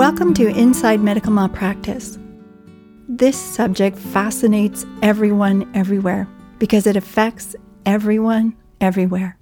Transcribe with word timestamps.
Welcome 0.00 0.32
to 0.32 0.48
Inside 0.48 1.02
Medical 1.02 1.30
Malpractice. 1.30 2.18
This 3.06 3.36
subject 3.38 3.98
fascinates 3.98 4.86
everyone 5.02 5.70
everywhere 5.74 6.26
because 6.58 6.86
it 6.86 6.96
affects 6.96 7.54
everyone 7.84 8.56
everywhere. 8.80 9.36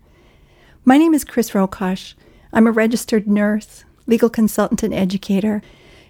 My 0.85 0.99
name 0.99 1.15
is 1.15 1.25
Chris 1.25 1.51
Rokosh. 1.53 2.15
I'm 2.53 2.67
a 2.67 2.73
registered 2.73 3.29
nurse, 3.29 3.85
legal 4.09 4.29
consultant, 4.29 4.83
and 4.83 4.93
educator, 4.93 5.63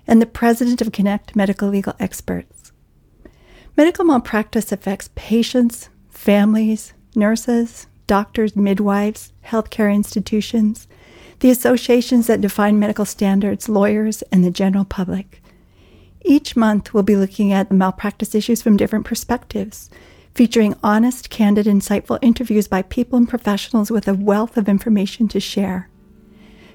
and 0.07 0.23
the 0.23 0.25
president 0.25 0.81
of 0.81 0.93
Connect 0.93 1.37
Medical 1.37 1.69
Legal 1.69 1.93
Experts. 2.01 2.73
Medical 3.77 4.07
malpractice 4.07 4.73
affects 4.73 5.11
patients, 5.15 5.91
families, 6.09 6.95
nurses, 7.15 7.87
doctors, 8.07 8.57
midwives, 8.57 9.35
healthcare 9.45 9.95
institutions, 9.95 10.89
the 11.41 11.51
associations 11.51 12.27
that 12.27 12.41
define 12.41 12.79
medical 12.79 13.05
standards, 13.05 13.69
lawyers, 13.69 14.23
and 14.33 14.45
the 14.45 14.51
general 14.51 14.85
public. 14.85 15.43
Each 16.23 16.57
month, 16.57 16.93
we'll 16.93 17.05
be 17.05 17.17
looking 17.17 17.53
at 17.53 17.71
malpractice 17.71 18.35
issues 18.35 18.61
from 18.61 18.77
different 18.77 19.07
perspectives, 19.07 19.89
featuring 20.35 20.75
honest, 20.83 21.31
candid, 21.31 21.67
insightful 21.67 22.19
interviews 22.23 22.69
by 22.69 22.83
people 22.83 23.17
and 23.17 23.29
professionals 23.29 23.91
with 23.91 24.09
a 24.09 24.15
wealth 24.15 24.57
of 24.57 24.69
information 24.69 25.29
to 25.29 25.41
share. 25.41 25.89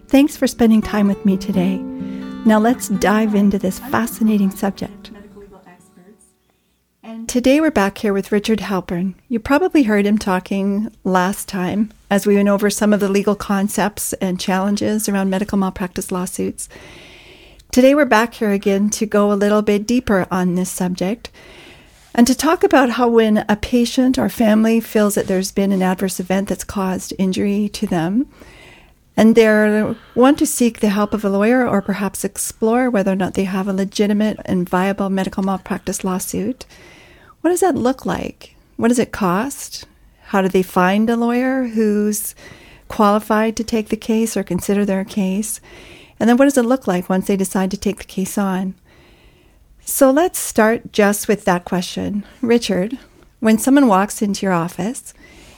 Thanks 0.08 0.38
for 0.38 0.48
spending 0.48 0.82
time 0.82 1.08
with 1.08 1.26
me 1.26 1.38
today. 1.38 1.78
Now, 1.78 2.60
let's 2.60 2.90
dive 2.90 3.36
into 3.36 3.58
this 3.58 3.80
fascinating 3.80 4.52
subject. 4.52 5.12
Today 7.28 7.62
we're 7.62 7.72
back 7.72 8.00
here 8.00 8.14
with 8.14 8.32
Richard 8.32 8.60
Halpern. 8.60 9.14
You 9.30 9.40
probably 9.40 9.84
heard 9.84 10.06
him 10.06 10.18
talking 10.18 10.92
last 11.04 11.48
time 11.48 11.92
as 12.10 12.26
we 12.26 12.36
went 12.36 12.50
over 12.50 12.70
some 12.70 12.92
of 12.92 13.00
the 13.00 13.10
legal 13.10 13.36
concepts 13.36 14.14
and 14.14 14.40
challenges 14.40 15.08
around 15.08 15.30
medical 15.30 15.58
malpractice 15.58 16.12
lawsuits. 16.12 16.70
Today 17.72 17.94
we're 17.94 18.06
back 18.06 18.36
here 18.36 18.52
again 18.52 18.90
to 18.92 19.06
go 19.06 19.32
a 19.32 19.36
little 19.36 19.62
bit 19.62 19.86
deeper 19.86 20.28
on 20.32 20.56
this 20.56 20.72
subject 20.72 21.30
and 22.16 22.26
to 22.26 22.36
talk 22.36 22.64
about 22.64 22.92
how 22.92 23.08
when 23.08 23.46
a 23.48 23.56
patient 23.56 24.18
or 24.18 24.30
family 24.30 24.80
feels 24.80 25.16
that 25.16 25.28
there's 25.28 25.52
been 25.52 25.72
an 25.72 25.84
adverse 25.84 26.20
event 26.20 26.50
that's 26.50 26.64
caused 26.64 27.14
injury 27.20 27.70
to 27.70 27.86
them 27.86 28.28
and 29.16 29.36
they 29.36 29.96
want 30.16 30.40
to 30.40 30.48
seek 30.48 30.80
the 30.80 30.90
help 30.90 31.14
of 31.14 31.24
a 31.24 31.30
lawyer 31.30 31.68
or 31.68 31.82
perhaps 31.82 32.24
explore 32.24 32.90
whether 32.90 33.12
or 33.12 33.16
not 33.16 33.36
they 33.36 33.44
have 33.44 33.68
a 33.68 33.74
legitimate 33.74 34.40
and 34.46 34.68
viable 34.68 35.10
medical 35.10 35.44
malpractice 35.44 36.04
lawsuit 36.04 36.66
what 37.44 37.50
does 37.50 37.60
that 37.60 37.76
look 37.76 38.06
like? 38.06 38.56
What 38.78 38.88
does 38.88 39.00
it 39.00 39.12
cost? 39.12 39.84
How 40.28 40.42
do 40.42 40.48
they 40.48 40.64
find 40.64 41.10
a 41.10 41.18
lawyer 41.18 41.66
who's 41.66 42.36
qualified 42.88 43.58
to 43.58 43.66
take 43.66 43.90
the 43.90 43.98
case 43.98 44.38
or 44.38 44.44
consider 44.44 44.86
their 44.86 45.04
case? 45.04 45.60
And 46.22 46.30
then 46.30 46.38
what 46.38 46.46
does 46.46 46.58
it 46.58 46.64
look 46.64 46.88
like 46.88 47.10
once 47.10 47.28
they 47.28 47.36
decide 47.36 47.70
to 47.72 47.78
take 47.78 47.98
the 47.98 48.06
case 48.06 48.38
on? 48.38 48.76
So 49.82 50.10
let's 50.10 50.40
start 50.40 50.94
just 50.94 51.28
with 51.28 51.44
that 51.44 51.66
question. 51.66 52.24
Richard, 52.42 52.98
when 53.42 53.58
someone 53.58 53.90
walks 53.90 54.22
into 54.22 54.46
your 54.46 54.54
office 54.54 55.14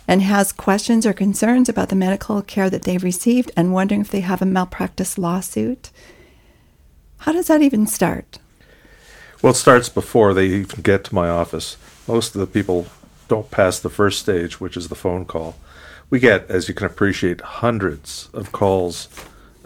and 0.08 0.24
has 0.24 0.52
questions 0.52 1.06
or 1.06 1.14
concerns 1.14 1.70
about 1.70 1.90
the 1.90 1.96
medical 1.96 2.42
care 2.42 2.72
that 2.72 2.82
they've 2.82 3.04
received 3.04 3.52
and 3.56 3.74
wondering 3.74 4.02
if 4.02 4.10
they 4.10 4.22
have 4.22 4.42
a 4.42 4.46
malpractice 4.48 5.20
lawsuit, 5.20 5.92
how 7.20 7.32
does 7.32 7.46
that 7.46 7.62
even 7.62 7.86
start? 7.86 8.40
Well, 9.42 9.52
it 9.52 9.56
starts 9.56 9.90
before 9.90 10.34
they 10.34 10.48
even 10.48 10.82
get 10.82 11.04
to 11.06 11.16
my 11.16 11.30
office. 11.30 11.78
Most 12.08 12.36
of 12.36 12.42
the 12.42 12.48
people 12.48 12.88
don't 13.28 13.52
pass 13.52 13.80
the 13.80 13.90
first 13.90 14.20
stage, 14.20 14.60
which 14.60 14.78
is 14.78 14.88
the 14.88 14.96
phone 14.96 15.26
call. 15.26 15.56
We 16.10 16.20
get, 16.20 16.50
as 16.50 16.68
you 16.68 16.74
can 16.74 16.86
appreciate, 16.86 17.42
hundreds 17.42 18.30
of 18.34 18.52
calls 18.52 19.08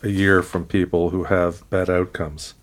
a 0.02 0.10
year 0.10 0.42
from 0.42 0.66
people 0.66 1.10
who 1.10 1.26
have 1.26 1.70
bad 1.70 1.90
outcomes. 1.90 2.54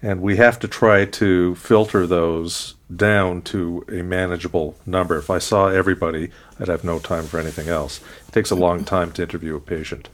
And 0.00 0.20
we 0.20 0.36
have 0.36 0.58
to 0.60 0.68
try 0.68 1.04
to 1.04 1.54
filter 1.54 2.06
those 2.06 2.74
down 2.94 3.42
to 3.42 3.84
a 3.88 4.02
manageable 4.02 4.76
number. 4.84 5.18
If 5.18 5.30
I 5.30 5.38
saw 5.38 5.68
everybody, 5.68 6.30
I'd 6.58 6.68
have 6.68 6.84
no 6.84 6.98
time 6.98 7.24
for 7.24 7.38
anything 7.38 7.68
else. 7.68 8.00
It 8.28 8.32
takes 8.32 8.50
a 8.50 8.56
long 8.56 8.84
time 8.84 9.12
to 9.12 9.22
interview 9.22 9.56
a 9.56 9.60
patient 9.60 10.08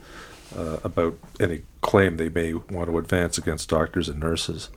uh, 0.55 0.77
about 0.83 1.17
any 1.39 1.63
claim 1.81 2.17
they 2.17 2.29
may 2.29 2.53
want 2.53 2.89
to 2.89 2.97
advance 2.97 3.37
against 3.37 3.69
doctors 3.69 4.09
and 4.09 4.19
nurses. 4.19 4.69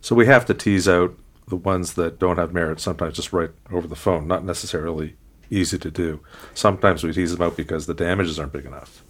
So 0.00 0.14
we 0.14 0.26
have 0.26 0.46
to 0.46 0.54
tease 0.54 0.88
out 0.88 1.16
the 1.48 1.56
ones 1.56 1.94
that 1.94 2.18
don't 2.18 2.38
have 2.38 2.54
merit 2.54 2.80
sometimes 2.80 3.16
just 3.16 3.32
right 3.32 3.50
over 3.70 3.86
the 3.86 3.96
phone, 3.96 4.26
not 4.26 4.44
necessarily 4.44 5.16
easy 5.50 5.78
to 5.78 5.90
do. 5.90 6.20
Sometimes 6.54 7.02
we 7.02 7.12
tease 7.12 7.32
them 7.32 7.42
out 7.42 7.56
because 7.56 7.86
the 7.86 7.94
damages 7.94 8.38
aren't 8.38 8.52
big 8.52 8.66
enough. 8.66 9.04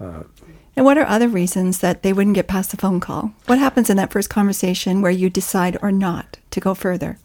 Uh, 0.00 0.24
and 0.76 0.84
what 0.84 0.98
are 0.98 1.06
other 1.06 1.28
reasons 1.28 1.78
that 1.80 2.02
they 2.02 2.12
wouldn't 2.12 2.36
get 2.36 2.46
past 2.46 2.70
the 2.70 2.76
phone 2.76 3.00
call? 3.00 3.32
What 3.46 3.58
happens 3.58 3.90
in 3.90 3.96
that 3.96 4.12
first 4.12 4.30
conversation 4.30 5.02
where 5.02 5.10
you 5.10 5.28
decide 5.28 5.76
or 5.82 5.90
not 5.90 6.38
to 6.50 6.60
go 6.60 6.74
further? 6.74 7.18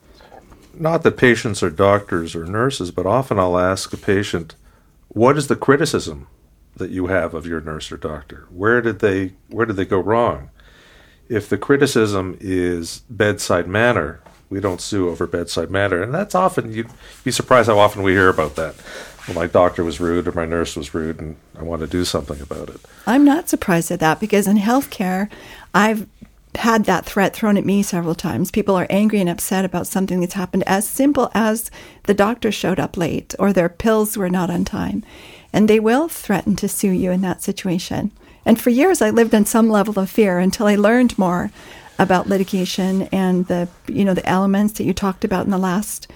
Not 0.74 1.04
that 1.04 1.18
patients 1.18 1.62
are 1.62 1.70
doctors 1.70 2.36
or 2.36 2.46
nurses, 2.46 2.90
but 2.90 3.06
often 3.06 3.38
I'll 3.38 3.60
ask 3.60 3.94
a 3.94 3.98
patient, 3.98 4.56
"What 5.10 5.38
is 5.38 5.48
the 5.48 5.56
criticism 5.56 6.26
that 6.78 6.90
you 6.90 7.08
have 7.08 7.36
of 7.36 7.46
your 7.46 7.62
nurse 7.62 7.92
or 7.92 7.98
doctor? 7.98 8.48
Where 8.50 8.82
did 8.82 9.00
they 9.00 9.34
where 9.50 9.68
did 9.68 9.76
they 9.76 9.86
go 9.86 10.00
wrong?" 10.00 10.50
If 11.30 11.50
the 11.50 11.58
criticism 11.58 12.38
is 12.40 13.04
bedside 13.10 13.68
manner, 13.68 14.22
we 14.50 14.60
don't 14.60 14.82
sue 14.82 15.10
over 15.10 15.26
bedside 15.26 15.72
manner. 15.72 16.02
And 16.02 16.14
that's 16.14 16.36
often, 16.36 16.72
you'd 16.72 16.92
be 17.24 17.32
surprised 17.32 17.70
how 17.70 17.80
often 17.80 18.04
we 18.04 18.12
hear 18.12 18.30
about 18.30 18.56
that. 18.56 18.76
Well, 19.28 19.36
my 19.36 19.48
doctor 19.48 19.84
was 19.84 20.00
rude 20.00 20.28
or 20.28 20.32
my 20.34 20.46
nurse 20.46 20.76
was 20.76 20.94
rude 20.94 21.20
and 21.20 21.38
I 21.58 21.64
want 21.64 21.82
to 21.82 21.88
do 21.88 22.06
something 22.06 22.40
about 22.42 22.70
it. 22.70 22.80
I'm 23.08 23.24
not 23.24 23.50
surprised 23.50 23.90
at 23.90 24.00
that 24.02 24.20
because 24.20 24.48
in 24.48 24.58
healthcare, 24.58 25.30
I've 25.74 26.08
had 26.56 26.86
that 26.86 27.06
threat 27.06 27.34
thrown 27.34 27.58
at 27.58 27.66
me 27.66 27.82
several 27.82 28.16
times. 28.16 28.52
People 28.52 28.76
are 28.76 28.88
angry 28.90 29.20
and 29.20 29.30
upset 29.30 29.66
about 29.66 29.88
something 29.88 30.20
that's 30.20 30.36
happened 30.36 30.64
as 30.68 30.88
simple 30.88 31.32
as 31.34 31.72
the 32.04 32.14
doctor 32.14 32.52
showed 32.52 32.80
up 32.80 32.96
late 32.96 33.34
or 33.40 33.52
their 33.52 33.70
pills 33.70 34.18
were 34.18 34.30
not 34.30 34.50
on 34.50 34.66
time. 34.66 35.04
And 35.52 35.68
they 35.68 35.80
will 35.80 36.08
threaten 36.08 36.56
to 36.58 36.68
sue 36.68 36.92
you 36.92 37.12
in 37.12 37.22
that 37.22 37.42
situation. 37.42 38.12
And 38.46 38.60
for 38.60 38.70
years, 38.70 39.02
I 39.02 39.10
lived 39.10 39.34
in 39.34 39.46
some 39.46 39.70
level 39.70 40.00
of 40.00 40.10
fear 40.10 40.40
until 40.40 40.68
I 40.68 40.76
learned 40.76 41.18
more 41.18 41.52
about 42.00 42.28
litigation 42.28 43.04
and 43.12 43.48
the 43.48 43.70
you 43.88 44.04
know 44.04 44.14
the 44.14 44.28
elements 44.28 44.74
that 44.74 44.84
you 44.84 44.94
talked 44.94 45.24
about 45.24 45.46
in 45.46 45.52
the 45.52 45.58
last 45.58 46.08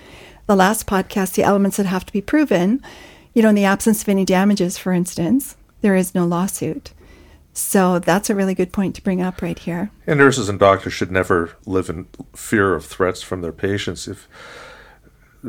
the 0.47 0.55
last 0.55 0.87
podcast, 0.87 1.33
the 1.33 1.43
elements 1.43 1.77
that 1.77 1.85
have 1.85 2.05
to 2.05 2.13
be 2.13 2.21
proven. 2.21 2.81
You 3.33 3.43
know, 3.43 3.49
in 3.49 3.55
the 3.55 3.66
absence 3.66 4.01
of 4.01 4.09
any 4.09 4.25
damages, 4.25 4.77
for 4.77 4.91
instance, 4.93 5.55
there 5.81 5.95
is 5.95 6.16
no 6.16 6.25
lawsuit. 6.25 6.93
So 7.53 7.99
that's 7.99 8.29
a 8.29 8.35
really 8.35 8.53
good 8.53 8.71
point 8.71 8.95
to 8.95 9.03
bring 9.03 9.21
up 9.21 9.41
right 9.41 9.57
here. 9.57 9.91
And 10.05 10.19
nurses 10.19 10.47
and 10.47 10.59
doctors 10.59 10.93
should 10.93 11.11
never 11.11 11.55
live 11.66 11.89
in 11.89 12.07
fear 12.35 12.73
of 12.73 12.85
threats 12.85 13.21
from 13.21 13.41
their 13.41 13.51
patients. 13.51 14.07
If 14.07 14.27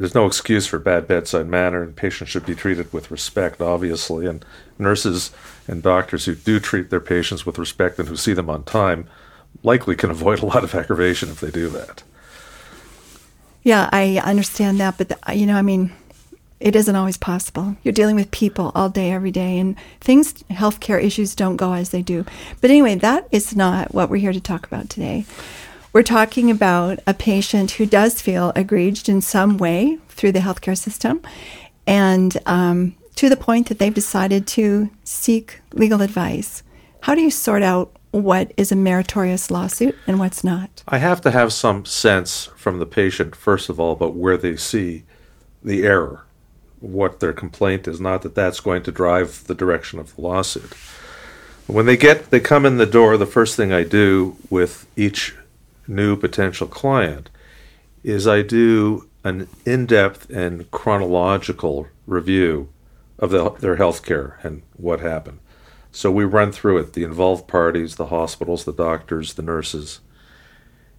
there's 0.00 0.14
no 0.14 0.26
excuse 0.26 0.66
for 0.66 0.78
bad 0.78 1.06
bedside 1.06 1.46
manner, 1.46 1.82
and 1.82 1.94
patients 1.94 2.28
should 2.28 2.46
be 2.46 2.54
treated 2.54 2.92
with 2.92 3.10
respect, 3.10 3.60
obviously. 3.60 4.26
And 4.26 4.44
nurses 4.78 5.30
and 5.66 5.82
doctors 5.82 6.24
who 6.24 6.34
do 6.34 6.60
treat 6.60 6.90
their 6.90 7.00
patients 7.00 7.44
with 7.44 7.58
respect 7.58 7.98
and 7.98 8.08
who 8.08 8.16
see 8.16 8.32
them 8.32 8.50
on 8.50 8.64
time 8.64 9.08
likely 9.62 9.96
can 9.96 10.10
avoid 10.18 10.42
a 10.42 10.46
lot 10.46 10.64
of 10.64 10.74
aggravation 10.74 11.28
if 11.28 11.40
they 11.40 11.50
do 11.50 11.68
that. 11.70 12.02
Yeah, 13.62 13.88
I 13.92 14.18
understand 14.18 14.80
that, 14.80 14.96
but 14.96 15.08
the, 15.08 15.18
you 15.34 15.44
know, 15.44 15.56
I 15.56 15.62
mean, 15.62 15.92
it 16.60 16.74
isn't 16.74 16.96
always 16.96 17.16
possible. 17.16 17.76
You're 17.82 17.92
dealing 17.92 18.16
with 18.16 18.30
people 18.30 18.72
all 18.74 18.88
day, 18.88 19.12
every 19.12 19.30
day, 19.30 19.58
and 19.58 19.76
things, 20.00 20.32
healthcare 20.50 21.02
issues 21.02 21.34
don't 21.34 21.56
go 21.56 21.72
as 21.72 21.90
they 21.90 22.02
do. 22.02 22.24
But 22.60 22.70
anyway, 22.70 22.96
that 22.96 23.28
is 23.30 23.54
not 23.54 23.94
what 23.94 24.10
we're 24.10 24.16
here 24.16 24.32
to 24.32 24.40
talk 24.40 24.66
about 24.66 24.88
today. 24.88 25.24
We're 25.90 26.02
talking 26.02 26.50
about 26.50 26.98
a 27.06 27.14
patient 27.14 27.72
who 27.72 27.86
does 27.86 28.20
feel 28.20 28.52
aggrieved 28.54 29.08
in 29.08 29.22
some 29.22 29.56
way 29.56 29.98
through 30.10 30.32
the 30.32 30.40
healthcare 30.40 30.76
system, 30.76 31.22
and 31.86 32.36
um, 32.44 32.94
to 33.14 33.30
the 33.30 33.36
point 33.36 33.68
that 33.68 33.78
they've 33.78 33.94
decided 33.94 34.46
to 34.48 34.90
seek 35.02 35.60
legal 35.72 36.02
advice. 36.02 36.62
How 37.00 37.14
do 37.14 37.22
you 37.22 37.30
sort 37.30 37.62
out 37.62 37.90
what 38.10 38.52
is 38.58 38.70
a 38.70 38.76
meritorious 38.76 39.50
lawsuit 39.50 39.96
and 40.06 40.18
what's 40.18 40.44
not? 40.44 40.82
I 40.86 40.98
have 40.98 41.22
to 41.22 41.30
have 41.30 41.54
some 41.54 41.86
sense 41.86 42.50
from 42.54 42.80
the 42.80 42.86
patient, 42.86 43.34
first 43.34 43.70
of 43.70 43.80
all, 43.80 43.92
about 43.92 44.14
where 44.14 44.36
they 44.36 44.56
see 44.56 45.04
the 45.64 45.84
error, 45.84 46.24
what 46.80 47.20
their 47.20 47.32
complaint 47.32 47.88
is, 47.88 47.98
not 47.98 48.20
that 48.22 48.34
that's 48.34 48.60
going 48.60 48.82
to 48.82 48.92
drive 48.92 49.46
the 49.46 49.54
direction 49.54 49.98
of 49.98 50.14
the 50.14 50.20
lawsuit. 50.20 50.74
When 51.66 51.86
they 51.86 51.96
get, 51.96 52.30
they 52.30 52.40
come 52.40 52.66
in 52.66 52.76
the 52.76 52.86
door, 52.86 53.16
the 53.16 53.26
first 53.26 53.56
thing 53.56 53.72
I 53.72 53.84
do 53.84 54.36
with 54.50 54.86
each 54.94 55.34
new 55.88 56.16
potential 56.16 56.66
client 56.66 57.30
is 58.04 58.26
I 58.26 58.42
do 58.42 59.08
an 59.24 59.48
in 59.64 59.86
depth 59.86 60.30
and 60.30 60.70
chronological 60.70 61.88
review 62.06 62.68
of 63.18 63.30
the, 63.30 63.50
their 63.50 63.76
health 63.76 64.04
care 64.04 64.38
and 64.42 64.62
what 64.76 65.00
happened. 65.00 65.40
So 65.90 66.10
we 66.10 66.24
run 66.24 66.52
through 66.52 66.78
it 66.78 66.92
the 66.92 67.02
involved 67.02 67.48
parties, 67.48 67.96
the 67.96 68.06
hospitals, 68.06 68.64
the 68.64 68.72
doctors, 68.72 69.34
the 69.34 69.42
nurses, 69.42 70.00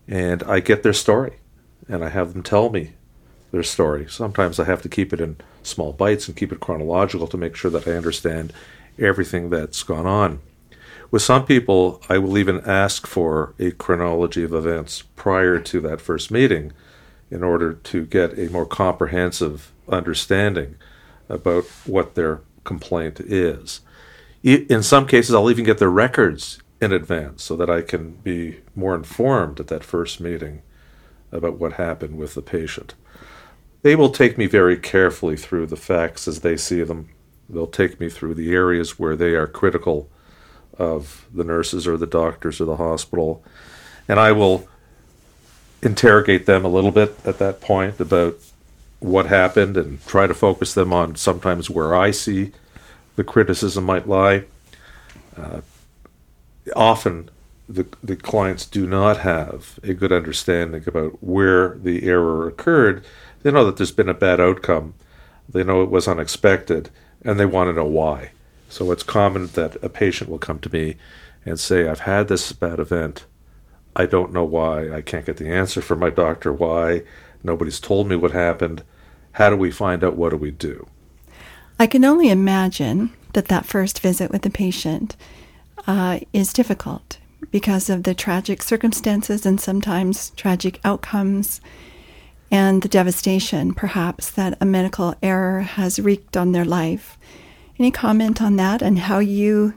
and 0.08 0.44
I 0.44 0.60
get 0.60 0.84
their 0.84 0.94
story 0.94 1.38
and 1.88 2.04
I 2.04 2.10
have 2.10 2.34
them 2.34 2.44
tell 2.44 2.70
me 2.70 2.94
their 3.52 3.64
story. 3.64 4.08
Sometimes 4.10 4.60
I 4.60 4.66
have 4.66 4.82
to 4.82 4.90
keep 4.90 5.14
it 5.14 5.22
in 5.22 5.38
small 5.64 5.94
bites 5.94 6.28
and 6.28 6.36
keep 6.36 6.52
it 6.52 6.60
chronological 6.60 7.28
to 7.28 7.38
make 7.38 7.56
sure 7.56 7.72
that 7.72 7.88
I 7.88 7.92
understand 7.92 8.54
everything 8.98 9.50
that's 9.50 9.84
gone 9.84 10.06
on. 10.06 10.42
With 11.12 11.22
some 11.24 11.46
people, 11.46 12.02
I 12.08 12.20
will 12.20 12.38
even 12.38 12.62
ask 12.62 13.08
for 13.08 13.56
a 13.60 13.72
chronology 13.72 14.44
of 14.44 14.54
events 14.54 15.02
prior 15.16 15.60
to 15.60 15.82
that 15.82 16.02
first 16.02 16.30
meeting 16.30 16.72
in 17.32 17.44
order 17.44 17.74
to 17.74 18.06
get 18.06 18.38
a 18.38 18.50
more 18.50 18.66
comprehensive 18.66 19.72
understanding 19.88 20.76
about 21.28 21.66
what 21.86 22.14
their 22.16 22.42
complaint 22.64 23.20
is. 23.20 23.82
In 24.44 24.84
some 24.84 25.08
cases, 25.08 25.34
I'll 25.34 25.50
even 25.50 25.66
get 25.66 25.80
their 25.80 25.90
records 25.90 26.62
in 26.80 26.94
advance 26.94 27.44
so 27.44 27.56
that 27.56 27.70
I 27.70 27.82
can 27.82 28.12
be 28.24 28.62
more 28.76 28.96
informed 28.96 29.60
at 29.60 29.68
that 29.68 29.84
first 29.84 30.22
meeting 30.22 30.62
about 31.32 31.60
what 31.60 31.74
happened 31.74 32.18
with 32.18 32.36
the 32.36 32.42
patient. 32.42 32.94
They 33.82 33.96
will 33.96 34.10
take 34.10 34.38
me 34.38 34.46
very 34.46 34.78
carefully 34.78 35.38
through 35.38 35.68
the 35.68 35.76
facts 35.76 36.28
as 36.28 36.42
they 36.42 36.56
see 36.56 36.84
them. 36.84 37.10
They'll 37.50 37.68
take 37.68 38.00
me 38.00 38.10
through 38.10 38.36
the 38.36 38.54
areas 38.54 39.00
where 39.00 39.16
they 39.16 39.32
are 39.32 39.48
critical 39.48 40.10
of 40.80 41.28
the 41.34 41.44
nurses 41.44 41.88
or 41.88 41.98
the 41.98 42.08
doctors 42.08 42.60
or 42.60 42.66
the 42.66 42.78
hospital. 42.78 43.44
And 44.08 44.20
I 44.20 44.32
will 44.32 44.68
interrogate 45.82 46.46
them 46.46 46.66
a 46.66 46.70
little 46.70 46.92
bit 46.92 47.16
at 47.26 47.38
that 47.40 47.62
point 47.62 48.00
about 48.00 48.36
what 49.00 49.28
happened 49.28 49.78
and 49.78 50.06
try 50.08 50.28
to 50.28 50.34
focus 50.34 50.74
them 50.74 50.92
on 50.92 51.16
sometimes 51.16 51.70
where 51.70 51.96
I 51.96 52.12
see 52.12 52.52
the 53.16 53.24
criticism 53.24 53.84
might 53.84 54.08
lie. 54.08 54.46
Uh, 55.38 55.62
often 56.76 57.30
the, 57.68 57.86
the 58.04 58.16
clients 58.16 58.66
do 58.66 58.88
not 58.88 59.20
have 59.20 59.80
a 59.84 59.94
good 59.94 60.12
understanding 60.12 60.84
about 60.88 61.24
where 61.24 61.76
the 61.76 62.04
error 62.04 62.48
occurred. 62.48 63.06
They 63.44 63.52
know 63.52 63.66
that 63.66 63.78
there's 63.78 63.92
been 63.92 64.10
a 64.10 64.14
bad 64.14 64.42
outcome, 64.42 64.96
they 65.48 65.64
know 65.64 65.84
it 65.84 65.92
was 65.92 66.08
unexpected, 66.08 66.90
and 67.24 67.40
they 67.40 67.46
want 67.46 67.70
to 67.70 67.74
know 67.74 67.86
why. 67.86 68.32
So 68.70 68.92
it's 68.92 69.04
common 69.04 69.48
that 69.48 69.84
a 69.84 69.90
patient 69.90 70.30
will 70.30 70.40
come 70.40 70.60
to 70.60 70.72
me 70.72 70.96
and 71.46 71.60
say, 71.60 71.88
I've 71.88 72.02
had 72.02 72.28
this 72.28 72.52
bad 72.54 72.80
event. 72.80 73.26
I 73.96 74.06
don't 74.06 74.32
know 74.32 74.44
why. 74.44 74.92
I 74.92 75.02
can't 75.02 75.26
get 75.26 75.38
the 75.38 75.50
answer 75.50 75.82
from 75.82 76.00
my 76.00 76.12
doctor 76.12 76.54
why. 76.54 77.02
Nobody's 77.44 77.80
told 77.80 78.08
me 78.08 78.16
what 78.16 78.32
happened. 78.32 78.84
How 79.34 79.50
do 79.50 79.56
we 79.56 79.72
find 79.72 80.04
out? 80.04 80.16
What 80.16 80.30
do 80.30 80.38
we 80.38 80.52
do? 80.52 80.88
I 81.80 81.88
can 81.88 82.06
only 82.06 82.30
imagine 82.30 83.12
that 83.34 83.48
that 83.48 83.66
first 83.66 84.00
visit 84.00 84.32
with 84.32 84.44
the 84.44 84.50
patient 84.50 85.16
uh, 85.88 86.20
is 86.34 86.54
difficult 86.54 87.18
because 87.52 87.90
of 87.90 88.04
the 88.04 88.14
tragic 88.14 88.62
circumstances 88.62 89.46
and 89.46 89.60
sometimes 89.60 90.32
tragic 90.32 90.80
outcomes 90.84 91.62
and 92.52 92.82
the 92.82 92.88
devastation, 92.88 93.74
perhaps, 93.74 94.32
that 94.32 94.58
a 94.60 94.66
medical 94.66 95.16
error 95.22 95.62
has 95.62 96.00
wreaked 96.00 96.36
on 96.36 96.52
their 96.52 96.66
life. 96.66 97.18
Any 97.80 97.92
comment 97.92 98.42
on 98.42 98.58
that 98.58 98.82
and 98.82 99.00
how 99.00 99.20
you 99.20 99.74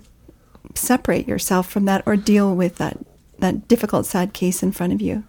separate 0.75 1.29
yourself 1.29 1.71
from 1.71 1.85
that 1.85 2.03
or 2.05 2.17
deal 2.17 2.55
with 2.55 2.77
that, 2.77 2.99
that 3.39 3.69
difficult, 3.69 4.07
sad 4.07 4.33
case 4.33 4.61
in 4.61 4.73
front 4.73 4.93
of 4.93 5.01
you? 5.01 5.23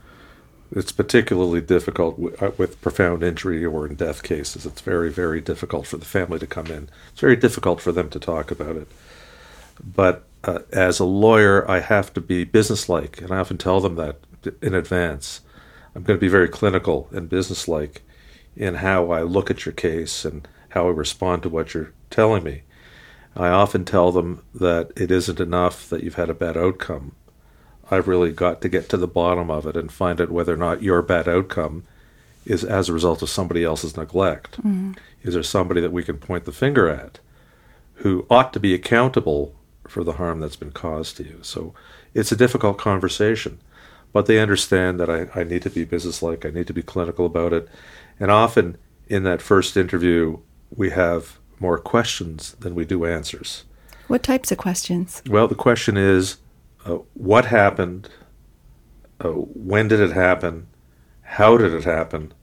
It's 0.76 0.92
particularly 0.92 1.62
difficult 1.62 2.18
with, 2.18 2.42
uh, 2.42 2.50
with 2.58 2.82
profound 2.82 3.22
injury 3.22 3.64
or 3.64 3.86
in 3.86 3.94
death 3.94 4.24
cases. 4.24 4.66
It's 4.66 4.82
very, 4.82 5.12
very 5.12 5.40
difficult 5.40 5.86
for 5.86 5.98
the 5.98 6.06
family 6.06 6.40
to 6.40 6.48
come 6.48 6.66
in. 6.68 6.90
It's 7.12 7.22
very 7.22 7.36
difficult 7.36 7.80
for 7.80 7.92
them 7.92 8.10
to 8.10 8.20
talk 8.20 8.50
about 8.50 8.76
it. 8.76 8.88
But 9.84 10.24
uh, 10.44 10.60
as 10.72 11.00
a 11.00 11.06
lawyer, 11.06 11.70
I 11.70 11.80
have 11.80 12.12
to 12.16 12.22
be 12.22 12.44
businesslike, 12.44 13.22
and 13.22 13.32
I 13.32 13.38
often 13.38 13.60
tell 13.60 13.82
them 13.82 13.96
that 13.96 14.18
in 14.64 14.74
advance. 14.74 15.42
I'm 15.94 16.02
going 16.02 16.18
to 16.18 16.22
be 16.22 16.28
very 16.28 16.50
clinical 16.50 17.08
and 17.12 17.30
businesslike 17.30 18.02
in 18.56 18.76
how 18.76 19.12
I 19.12 19.22
look 19.22 19.52
at 19.52 19.64
your 19.64 19.74
case 19.74 20.26
and 20.26 20.48
how 20.70 20.88
I 20.88 20.92
respond 20.92 21.44
to 21.44 21.50
what 21.50 21.76
you're 21.76 21.94
telling 22.14 22.44
me. 22.44 22.62
I 23.36 23.48
often 23.48 23.84
tell 23.84 24.12
them 24.12 24.44
that 24.54 24.92
it 24.96 25.12
isn't 25.12 25.40
enough 25.40 25.90
that 25.90 26.04
you've 26.04 26.16
had 26.16 26.30
a 26.30 26.36
bad 26.36 26.56
outcome. 26.56 27.16
I've 27.90 28.08
really 28.08 28.32
got 28.32 28.62
to 28.62 28.70
get 28.70 28.90
to 28.90 28.98
the 28.98 29.08
bottom 29.08 29.50
of 29.50 29.66
it 29.66 29.76
and 29.76 29.92
find 29.92 30.22
out 30.22 30.32
whether 30.32 30.54
or 30.54 30.58
not 30.58 30.84
your 30.84 31.02
bad 31.02 31.28
outcome 31.28 31.84
is 32.46 32.64
as 32.64 32.90
a 32.90 32.94
result 32.94 33.22
of 33.22 33.30
somebody 33.30 33.64
else's 33.64 33.98
neglect. 33.98 34.58
Mm-hmm. 34.58 34.94
Is 35.24 35.34
there 35.34 35.44
somebody 35.44 35.82
that 35.82 35.92
we 35.92 36.04
can 36.04 36.18
point 36.18 36.46
the 36.46 36.52
finger 36.52 36.88
at 36.88 37.20
who 37.96 38.26
ought 38.30 38.54
to 38.54 38.60
be 38.60 38.74
accountable 38.74 39.56
for 39.88 40.04
the 40.04 40.14
harm 40.14 40.40
that's 40.40 40.56
been 40.56 40.72
caused 40.72 41.18
to 41.18 41.24
you? 41.24 41.40
So 41.42 41.74
it's 42.14 42.32
a 42.32 42.38
difficult 42.38 42.78
conversation, 42.78 43.60
but 44.12 44.28
they 44.28 44.40
understand 44.40 45.00
that 45.00 45.10
I, 45.10 45.28
I 45.40 45.44
need 45.44 45.64
to 45.64 45.70
be 45.70 45.86
businesslike, 45.86 46.46
I 46.46 46.50
need 46.52 46.68
to 46.68 46.74
be 46.74 46.84
clinical 46.84 47.26
about 47.26 47.54
it. 47.54 47.68
And 48.20 48.30
often 48.30 48.78
in 49.08 49.24
that 49.24 49.42
first 49.42 49.76
interview, 49.76 50.40
we 50.76 50.92
have 50.92 51.40
more 51.60 51.78
questions 51.78 52.54
than 52.60 52.76
we 52.76 52.86
do 52.86 53.06
answers. 53.06 53.64
What 54.08 54.24
types 54.24 54.52
of 54.52 54.58
questions? 54.58 55.22
Well, 55.28 55.48
the 55.48 55.56
question 55.56 55.98
is 55.98 56.38
uh, 56.86 56.98
what 57.14 57.46
happened? 57.46 58.10
Uh, 59.20 59.30
when 59.30 59.88
did 59.88 60.00
it 60.00 60.12
happen? 60.12 60.68
How 61.22 61.58
did 61.58 61.74
it 61.74 61.86
happen? 61.86 62.34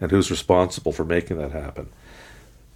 And 0.00 0.10
who's 0.10 0.30
responsible 0.30 0.92
for 0.92 1.04
making 1.04 1.38
that 1.38 1.52
happen? 1.52 1.88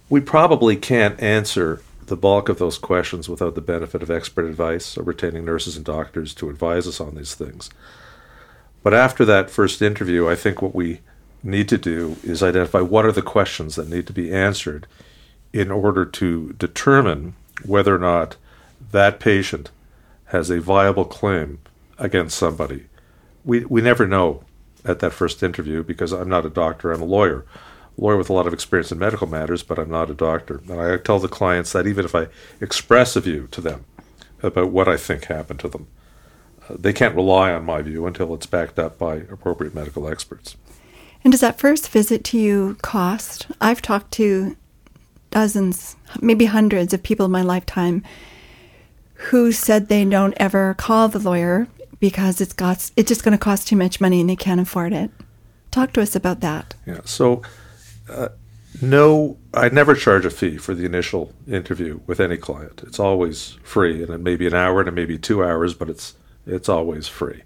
We 0.09 0.21
probably 0.21 0.75
can't 0.75 1.19
answer 1.19 1.81
the 2.05 2.17
bulk 2.17 2.49
of 2.49 2.59
those 2.59 2.77
questions 2.77 3.27
without 3.27 3.55
the 3.55 3.61
benefit 3.61 4.03
of 4.03 4.11
expert 4.11 4.45
advice 4.45 4.97
or 4.97 5.03
retaining 5.03 5.45
nurses 5.45 5.75
and 5.75 5.85
doctors 5.85 6.33
to 6.35 6.49
advise 6.49 6.87
us 6.87 6.99
on 6.99 7.15
these 7.15 7.33
things. 7.33 7.69
But 8.83 8.93
after 8.93 9.25
that 9.25 9.49
first 9.49 9.81
interview, 9.81 10.29
I 10.29 10.35
think 10.35 10.61
what 10.61 10.75
we 10.75 10.99
need 11.41 11.67
to 11.69 11.77
do 11.77 12.17
is 12.23 12.43
identify 12.43 12.81
what 12.81 13.05
are 13.05 13.11
the 13.11 13.21
questions 13.21 13.75
that 13.75 13.89
need 13.89 14.05
to 14.07 14.13
be 14.13 14.31
answered 14.31 14.87
in 15.55 15.71
order 15.71 16.03
to 16.05 16.51
determine 16.59 17.33
whether 17.63 17.95
or 17.95 17.99
not 17.99 18.35
that 18.91 19.21
patient 19.21 19.71
has 20.25 20.49
a 20.49 20.59
viable 20.59 21.05
claim 21.05 21.59
against 21.97 22.37
somebody. 22.37 22.87
We, 23.45 23.63
we 23.63 23.81
never 23.81 24.05
know 24.05 24.43
at 24.83 24.99
that 24.99 25.13
first 25.13 25.41
interview 25.41 25.81
because 25.81 26.11
I'm 26.11 26.27
not 26.27 26.45
a 26.45 26.49
doctor, 26.49 26.91
I'm 26.91 27.01
a 27.01 27.05
lawyer. 27.05 27.45
A 27.97 28.01
lawyer 28.01 28.17
with 28.17 28.29
a 28.29 28.33
lot 28.33 28.47
of 28.47 28.53
experience 28.53 28.91
in 28.91 28.99
medical 28.99 29.27
matters, 29.27 29.63
but 29.63 29.79
I'm 29.79 29.89
not 29.89 30.09
a 30.09 30.13
doctor. 30.13 30.61
And 30.67 30.81
I 30.81 30.97
tell 30.97 31.19
the 31.19 31.29
clients 31.29 31.71
that 31.71 31.87
even 31.87 32.03
if 32.03 32.13
I 32.13 32.27
express 32.59 33.15
a 33.15 33.21
view 33.21 33.47
to 33.51 33.61
them 33.61 33.85
about 34.43 34.71
what 34.71 34.89
I 34.89 34.97
think 34.97 35.25
happened 35.25 35.61
to 35.61 35.69
them, 35.69 35.87
uh, 36.67 36.75
they 36.77 36.91
can't 36.91 37.15
rely 37.15 37.53
on 37.53 37.63
my 37.63 37.81
view 37.81 38.05
until 38.07 38.33
it's 38.33 38.45
backed 38.45 38.77
up 38.77 38.97
by 38.97 39.15
appropriate 39.31 39.73
medical 39.73 40.09
experts. 40.09 40.57
And 41.23 41.31
does 41.31 41.39
that 41.39 41.59
first 41.59 41.89
visit 41.89 42.25
to 42.25 42.37
you 42.37 42.75
cost? 42.81 43.47
I've 43.61 43.81
talked 43.81 44.11
to 44.15 44.57
dozens, 45.35 45.97
maybe 46.21 46.45
hundreds 46.45 46.93
of 46.93 47.03
people 47.03 47.25
in 47.25 47.31
my 47.31 47.41
lifetime 47.41 48.01
who 49.15 49.51
said 49.51 49.89
they 49.89 50.05
don't 50.05 50.33
ever 50.37 50.73
call 50.75 51.09
the 51.09 51.19
lawyer 51.19 51.67
because 51.99 52.39
it's 52.39 52.53
got 52.53 52.89
it's 52.95 53.09
just 53.09 53.23
going 53.23 53.33
to 53.33 53.37
cost 53.37 53.67
too 53.67 53.75
much 53.75 53.99
money 53.99 54.21
and 54.21 54.29
they 54.29 54.35
can't 54.35 54.61
afford 54.61 54.93
it. 54.93 55.11
Talk 55.71 55.91
to 55.93 56.01
us 56.01 56.15
about 56.15 56.39
that. 56.39 56.73
Yeah. 56.85 57.01
So, 57.03 57.41
uh, 58.09 58.29
no, 58.81 59.37
I 59.53 59.67
never 59.69 59.93
charge 59.93 60.25
a 60.25 60.29
fee 60.29 60.57
for 60.57 60.73
the 60.73 60.85
initial 60.85 61.33
interview 61.47 61.99
with 62.07 62.21
any 62.21 62.37
client. 62.37 62.81
It's 62.87 62.99
always 62.99 63.57
free, 63.61 64.01
and 64.01 64.11
it 64.11 64.19
may 64.19 64.37
be 64.37 64.47
an 64.47 64.53
hour 64.53 64.79
and 64.79 64.87
it 64.87 64.93
may 64.93 65.05
be 65.05 65.17
two 65.17 65.43
hours, 65.43 65.73
but 65.73 65.89
it's 65.89 66.15
it's 66.47 66.69
always 66.69 67.09
free. 67.09 67.43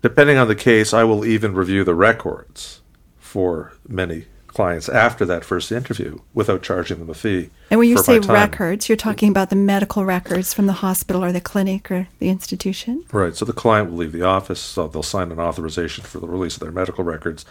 Depending 0.00 0.36
on 0.36 0.46
the 0.46 0.54
case, 0.54 0.94
I 0.94 1.02
will 1.02 1.24
even 1.24 1.54
review 1.54 1.82
the 1.82 1.94
records 1.94 2.82
for 3.18 3.72
many 3.88 4.26
clients 4.54 4.88
after 4.88 5.24
that 5.26 5.44
first 5.44 5.70
interview 5.72 6.20
without 6.32 6.62
charging 6.62 7.00
them 7.00 7.10
a 7.10 7.14
fee. 7.14 7.50
And 7.70 7.78
when 7.80 7.88
you 7.88 7.98
say 7.98 8.20
records, 8.20 8.88
you're 8.88 8.96
talking 8.96 9.28
about 9.28 9.50
the 9.50 9.56
medical 9.56 10.04
records 10.04 10.54
from 10.54 10.66
the 10.66 10.74
hospital 10.74 11.24
or 11.24 11.32
the 11.32 11.40
clinic 11.40 11.90
or 11.90 12.08
the 12.20 12.30
institution? 12.30 13.04
Right. 13.12 13.34
So 13.34 13.44
the 13.44 13.52
client 13.52 13.90
will 13.90 13.98
leave 13.98 14.12
the 14.12 14.22
office, 14.22 14.60
so 14.60 14.88
they'll 14.88 15.02
sign 15.02 15.32
an 15.32 15.40
authorization 15.40 16.04
for 16.04 16.20
the 16.20 16.28
release 16.28 16.54
of 16.54 16.60
their 16.60 16.72
medical 16.72 17.04
records. 17.04 17.44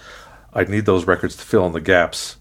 I 0.54 0.64
need 0.64 0.86
those 0.86 1.06
records 1.06 1.36
to 1.36 1.44
fill 1.44 1.66
in 1.66 1.74
the 1.74 1.82
gaps 1.82 2.38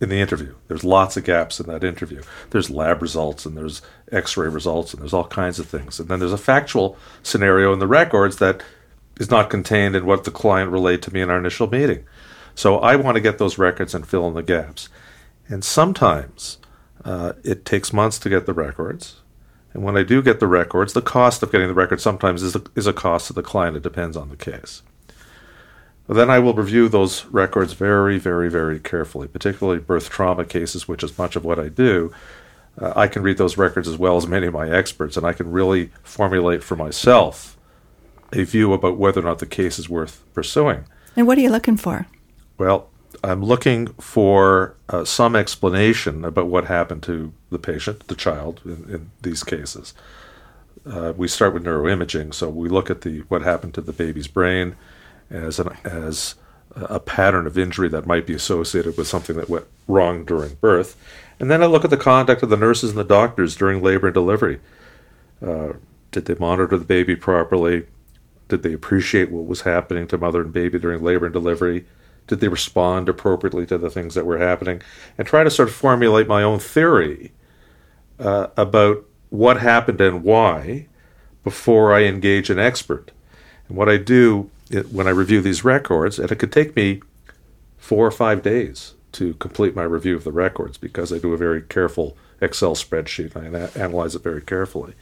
in 0.00 0.08
the 0.08 0.20
interview. 0.20 0.54
There's 0.68 0.84
lots 0.84 1.16
of 1.16 1.24
gaps 1.24 1.60
in 1.60 1.66
that 1.66 1.84
interview. 1.84 2.22
There's 2.50 2.70
lab 2.70 3.02
results 3.02 3.44
and 3.44 3.56
there's 3.56 3.82
x 4.12 4.36
ray 4.36 4.48
results 4.48 4.92
and 4.92 5.02
there's 5.02 5.12
all 5.12 5.26
kinds 5.26 5.58
of 5.58 5.66
things. 5.66 5.98
And 5.98 6.08
then 6.08 6.20
there's 6.20 6.32
a 6.32 6.38
factual 6.38 6.96
scenario 7.22 7.72
in 7.72 7.78
the 7.78 7.86
records 7.86 8.36
that 8.36 8.62
is 9.18 9.30
not 9.30 9.50
contained 9.50 9.96
in 9.96 10.06
what 10.06 10.24
the 10.24 10.30
client 10.30 10.70
relayed 10.70 11.02
to 11.02 11.12
me 11.12 11.20
in 11.20 11.30
our 11.30 11.38
initial 11.38 11.68
meeting. 11.68 12.04
So 12.58 12.80
I 12.80 12.96
want 12.96 13.14
to 13.14 13.20
get 13.20 13.38
those 13.38 13.56
records 13.56 13.94
and 13.94 14.04
fill 14.04 14.26
in 14.26 14.34
the 14.34 14.42
gaps. 14.42 14.88
And 15.46 15.62
sometimes 15.62 16.58
uh, 17.04 17.34
it 17.44 17.64
takes 17.64 17.92
months 17.92 18.18
to 18.18 18.28
get 18.28 18.46
the 18.46 18.52
records. 18.52 19.20
And 19.72 19.84
when 19.84 19.96
I 19.96 20.02
do 20.02 20.20
get 20.20 20.40
the 20.40 20.48
records, 20.48 20.92
the 20.92 21.00
cost 21.00 21.40
of 21.44 21.52
getting 21.52 21.68
the 21.68 21.74
records 21.74 22.02
sometimes 22.02 22.42
is 22.42 22.56
a, 22.56 22.62
is 22.74 22.88
a 22.88 22.92
cost 22.92 23.28
to 23.28 23.32
the 23.32 23.44
client. 23.44 23.76
It 23.76 23.84
depends 23.84 24.16
on 24.16 24.28
the 24.28 24.36
case. 24.36 24.82
But 26.08 26.14
then 26.14 26.30
I 26.30 26.40
will 26.40 26.52
review 26.52 26.88
those 26.88 27.26
records 27.26 27.74
very, 27.74 28.18
very, 28.18 28.50
very 28.50 28.80
carefully, 28.80 29.28
particularly 29.28 29.78
birth 29.78 30.10
trauma 30.10 30.44
cases, 30.44 30.88
which 30.88 31.04
is 31.04 31.16
much 31.16 31.36
of 31.36 31.44
what 31.44 31.60
I 31.60 31.68
do. 31.68 32.12
Uh, 32.76 32.92
I 32.96 33.06
can 33.06 33.22
read 33.22 33.38
those 33.38 33.56
records 33.56 33.86
as 33.86 33.98
well 33.98 34.16
as 34.16 34.26
many 34.26 34.48
of 34.48 34.52
my 34.52 34.68
experts, 34.68 35.16
and 35.16 35.24
I 35.24 35.32
can 35.32 35.52
really 35.52 35.92
formulate 36.02 36.64
for 36.64 36.74
myself 36.74 37.56
a 38.32 38.42
view 38.42 38.72
about 38.72 38.98
whether 38.98 39.20
or 39.20 39.24
not 39.24 39.38
the 39.38 39.46
case 39.46 39.78
is 39.78 39.88
worth 39.88 40.24
pursuing. 40.34 40.86
And 41.14 41.24
what 41.28 41.38
are 41.38 41.42
you 41.42 41.50
looking 41.50 41.76
for? 41.76 42.08
Well, 42.58 42.90
I'm 43.24 43.42
looking 43.42 43.86
for 43.94 44.74
uh, 44.88 45.04
some 45.04 45.34
explanation 45.34 46.24
about 46.24 46.46
what 46.46 46.66
happened 46.66 47.02
to 47.04 47.32
the 47.50 47.58
patient, 47.58 48.06
the 48.08 48.14
child, 48.14 48.60
in, 48.64 48.84
in, 48.90 49.10
these 49.22 49.42
cases. 49.42 49.94
uh, 50.84 51.12
we 51.16 51.28
start 51.28 51.54
with 51.54 51.64
neuroimaging. 51.64 52.34
So 52.34 52.48
we 52.48 52.68
look 52.68 52.90
at 52.90 53.02
the 53.02 53.20
what 53.28 53.42
happened 53.42 53.74
to 53.74 53.80
the 53.80 53.92
baby's 53.92 54.28
brain 54.28 54.76
as 55.30 55.58
an 55.58 55.68
as 55.84 56.34
a 56.74 57.00
pattern 57.00 57.46
of 57.46 57.58
injury 57.58 57.88
that 57.88 58.06
might 58.06 58.26
be 58.26 58.34
associated 58.34 58.96
with 58.96 59.08
something 59.08 59.36
that 59.36 59.48
went 59.48 59.66
wrong 59.86 60.24
during 60.24 60.54
birth. 60.56 60.96
And 61.40 61.50
then 61.50 61.62
I 61.62 61.66
look 61.66 61.84
at 61.84 61.90
the 61.90 61.96
conduct 61.96 62.42
of 62.42 62.50
the 62.50 62.56
nurses 62.56 62.90
and 62.90 62.98
the 62.98 63.04
doctors 63.04 63.56
during 63.56 63.82
labor 63.82 64.08
and 64.08 64.14
delivery. 64.14 64.60
Uh, 65.44 65.74
did 66.10 66.26
they 66.26 66.34
monitor 66.34 66.76
the 66.76 66.84
baby 66.84 67.16
properly? 67.16 67.86
Did 68.48 68.62
they 68.62 68.72
appreciate 68.72 69.30
what 69.30 69.46
was 69.46 69.62
happening 69.62 70.06
to 70.08 70.18
mother 70.18 70.40
and 70.40 70.52
baby 70.52 70.78
during 70.78 71.02
labor 71.02 71.26
and 71.26 71.32
delivery? 71.32 71.84
Did 72.28 72.40
they 72.40 72.48
respond 72.48 73.08
appropriately 73.08 73.66
to 73.66 73.78
the 73.78 73.90
things 73.90 74.14
that 74.14 74.26
were 74.26 74.38
happening? 74.38 74.82
And 75.16 75.26
try 75.26 75.42
to 75.42 75.50
sort 75.50 75.68
of 75.68 75.74
formulate 75.74 76.28
my 76.28 76.42
own 76.42 76.60
theory 76.60 77.32
uh, 78.20 78.48
about 78.56 79.04
what 79.30 79.60
happened 79.60 80.00
and 80.00 80.22
why 80.22 80.86
before 81.42 81.92
I 81.92 82.04
engage 82.04 82.50
an 82.50 82.58
expert. 82.58 83.10
And 83.66 83.76
what 83.76 83.88
I 83.88 83.96
do 83.96 84.50
when 84.90 85.06
I 85.06 85.10
review 85.10 85.40
these 85.40 85.64
records, 85.64 86.18
and 86.18 86.30
it 86.30 86.38
could 86.38 86.52
take 86.52 86.76
me 86.76 87.00
four 87.78 88.06
or 88.06 88.10
five 88.10 88.42
days 88.42 88.94
to 89.12 89.34
complete 89.34 89.74
my 89.74 89.82
review 89.82 90.14
of 90.14 90.24
the 90.24 90.32
records 90.32 90.76
because 90.76 91.12
I 91.12 91.18
do 91.18 91.32
a 91.32 91.38
very 91.38 91.62
careful 91.62 92.16
Excel 92.40 92.74
spreadsheet 92.74 93.34
and 93.34 93.56
I 93.56 93.60
analyze 93.80 94.14
it 94.14 94.22
very 94.22 94.42
carefully. 94.42 94.94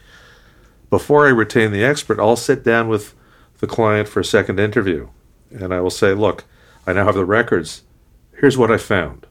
Before 0.89 1.27
I 1.27 1.31
retain 1.31 1.71
the 1.71 1.83
expert, 1.83 2.19
I'll 2.19 2.37
sit 2.37 2.63
down 2.63 2.87
with 2.87 3.13
the 3.59 3.67
client 3.67 4.07
for 4.07 4.21
a 4.21 4.25
second 4.25 4.59
interview 4.59 5.09
and 5.51 5.73
I 5.73 5.81
will 5.81 5.89
say, 5.89 6.13
Look, 6.13 6.45
I 6.87 6.93
now 6.93 7.03
have 7.03 7.15
the 7.15 7.25
records. 7.25 7.83
Here's 8.39 8.57
what 8.57 8.71
I 8.71 8.77
found. 8.77 9.27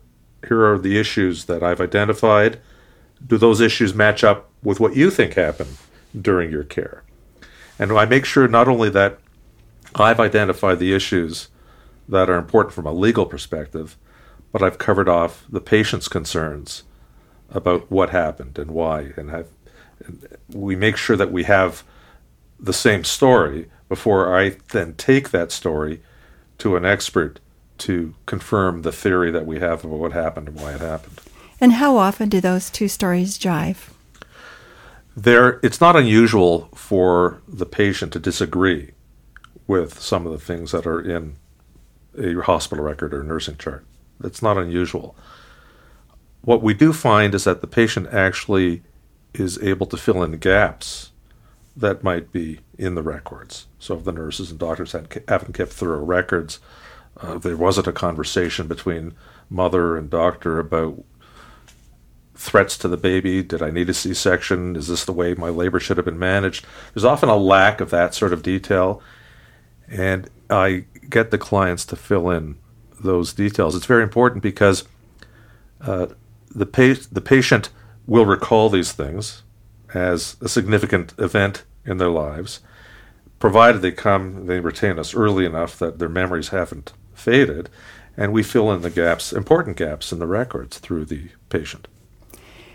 Here 0.47 0.63
are 0.71 0.79
the 0.79 0.99
issues 0.99 1.47
that 1.47 1.63
I've 1.63 1.81
identified. 1.81 2.61
Do 3.27 3.39
those 3.39 3.63
issues 3.63 3.95
match 3.95 4.23
up 4.23 4.51
with 4.63 4.79
what 4.79 4.95
you 4.95 5.11
think 5.11 5.35
happened 5.35 5.79
during 6.21 6.51
your 6.51 6.65
care? 6.65 7.03
And 7.79 7.93
I 7.93 8.05
make 8.05 8.27
sure 8.27 8.47
not 8.47 8.69
only 8.69 8.91
that 8.91 9.19
I've 9.95 10.21
identified 10.21 10.79
the 10.79 10.93
issues 10.93 11.49
that 12.07 12.29
are 12.29 12.37
important 12.37 12.75
from 12.75 12.87
a 12.87 12.93
legal 12.93 13.25
perspective, 13.25 13.97
but 14.53 14.63
I've 14.63 14.79
covered 14.79 15.09
off 15.09 15.47
the 15.49 15.61
patient's 15.61 16.09
concerns 16.09 16.83
about 17.49 17.91
what 17.91 18.11
happened 18.11 18.59
and 18.59 18.71
why. 18.71 19.13
And, 19.17 19.31
have, 19.31 19.49
and 20.05 20.37
we 20.53 20.77
make 20.77 20.99
sure 20.99 21.17
that 21.17 21.33
we 21.33 21.45
have 21.45 21.85
the 22.61 22.75
same 22.75 23.03
story 23.03 23.71
before 23.89 24.39
I 24.39 24.57
then 24.73 24.93
take 24.95 25.31
that 25.31 25.53
story 25.53 26.03
to 26.59 26.77
an 26.77 26.85
expert 26.85 27.41
to 27.79 28.15
confirm 28.27 28.83
the 28.83 28.93
theory 28.93 29.31
that 29.31 29.47
we 29.47 29.59
have 29.61 29.85
about 29.85 29.99
what 29.99 30.13
happened 30.13 30.49
and 30.49 30.61
why 30.61 30.73
it 30.73 30.81
happened. 30.81 31.21
And 31.61 31.73
how 31.73 31.97
often 31.97 32.29
do 32.29 32.41
those 32.41 32.71
two 32.71 32.89
stories 32.89 33.39
jive? 33.39 33.91
There, 35.17 35.61
it's 35.63 35.81
not 35.81 35.97
unusual 35.97 36.69
for 36.75 37.41
the 37.49 37.67
patient 37.67 38.13
to 38.13 38.19
disagree 38.19 38.93
with 39.67 39.99
some 40.01 40.27
of 40.27 40.33
the 40.33 40.39
things 40.39 40.73
that 40.73 40.87
are 40.87 41.01
in 41.01 41.37
a 42.19 42.35
hospital 42.43 42.85
record 42.85 43.15
or 43.15 43.23
nursing 43.23 43.57
chart. 43.57 43.85
That's 44.21 44.43
not 44.43 44.59
unusual. 44.59 45.17
What 46.43 46.63
we 46.63 46.75
do 46.75 46.93
find 46.93 47.35
is 47.35 47.45
that 47.45 47.61
the 47.61 47.67
patient 47.67 48.09
actually 48.13 48.83
is 49.35 49.59
able 49.63 49.87
to 49.87 49.97
fill 49.97 50.23
in 50.23 50.33
gaps 50.39 51.11
that 51.77 52.03
might 52.03 52.33
be 52.33 52.61
in 52.79 52.95
the 52.95 53.03
records. 53.03 53.67
So 53.79 53.97
if 53.97 54.05
the 54.05 54.13
nurses 54.13 54.51
and 54.51 54.59
doctors 54.59 54.93
haven't 54.93 55.53
kept 55.53 55.73
thorough 55.73 56.05
records, 56.05 56.59
uh, 57.21 57.39
there 57.39 57.57
wasn't 57.57 57.87
a 57.87 57.93
conversation 57.93 58.67
between 58.67 59.15
mother 59.49 59.97
and 59.97 60.11
doctor 60.11 60.59
about 60.59 61.03
threats 62.35 62.77
to 62.79 62.89
the 62.89 62.97
baby. 62.97 63.43
Did 63.43 63.63
I 63.63 63.71
need 63.71 63.89
a 63.89 63.95
C 63.95 64.13
section? 64.15 64.77
Is 64.77 64.89
this 64.89 65.05
the 65.05 65.13
way 65.13 65.35
my 65.35 65.49
labor 65.49 65.81
should 65.81 65.97
have 65.97 66.05
been 66.05 66.19
managed? 66.19 66.67
There's 66.93 67.05
often 67.05 67.29
a 67.29 67.37
lack 67.37 67.81
of 67.81 67.91
that 67.91 68.15
sort 68.15 68.33
of 68.33 68.43
detail. 68.43 69.03
And 69.89 70.29
I 70.51 70.85
get 71.09 71.31
the 71.31 71.39
clients 71.39 71.85
to 71.87 71.97
fill 71.97 72.29
in 72.31 72.59
those 73.01 73.33
details. 73.33 73.75
It's 73.75 73.87
very 73.87 74.03
important 74.03 74.43
because 74.43 74.85
uh, 75.81 76.07
the, 76.51 76.67
pa- 76.67 77.03
the 77.11 77.21
patient 77.21 77.71
will 78.07 78.27
recall 78.27 78.69
these 78.69 78.93
things 78.93 79.43
as 79.95 80.37
a 80.41 80.49
significant 80.49 81.15
event 81.19 81.65
in 81.85 81.99
their 81.99 82.11
lives, 82.11 82.61
provided 83.39 83.81
they 83.81 83.93
come, 83.93 84.47
they 84.47 84.61
retain 84.61 84.99
us 84.99 85.15
early 85.15 85.45
enough 85.45 85.79
that 85.79 85.99
their 85.99 86.09
memories 86.09 86.49
haven't 86.49 86.93
faded, 87.17 87.69
and 88.17 88.33
we 88.33 88.43
fill 88.43 88.71
in 88.73 88.83
the 88.83 88.91
gaps, 88.91 89.33
important 89.33 89.77
gaps 89.77 90.13
in 90.13 90.19
the 90.19 90.27
records 90.27 90.79
through 90.79 91.07
the 91.07 91.29
patient. 91.49 91.89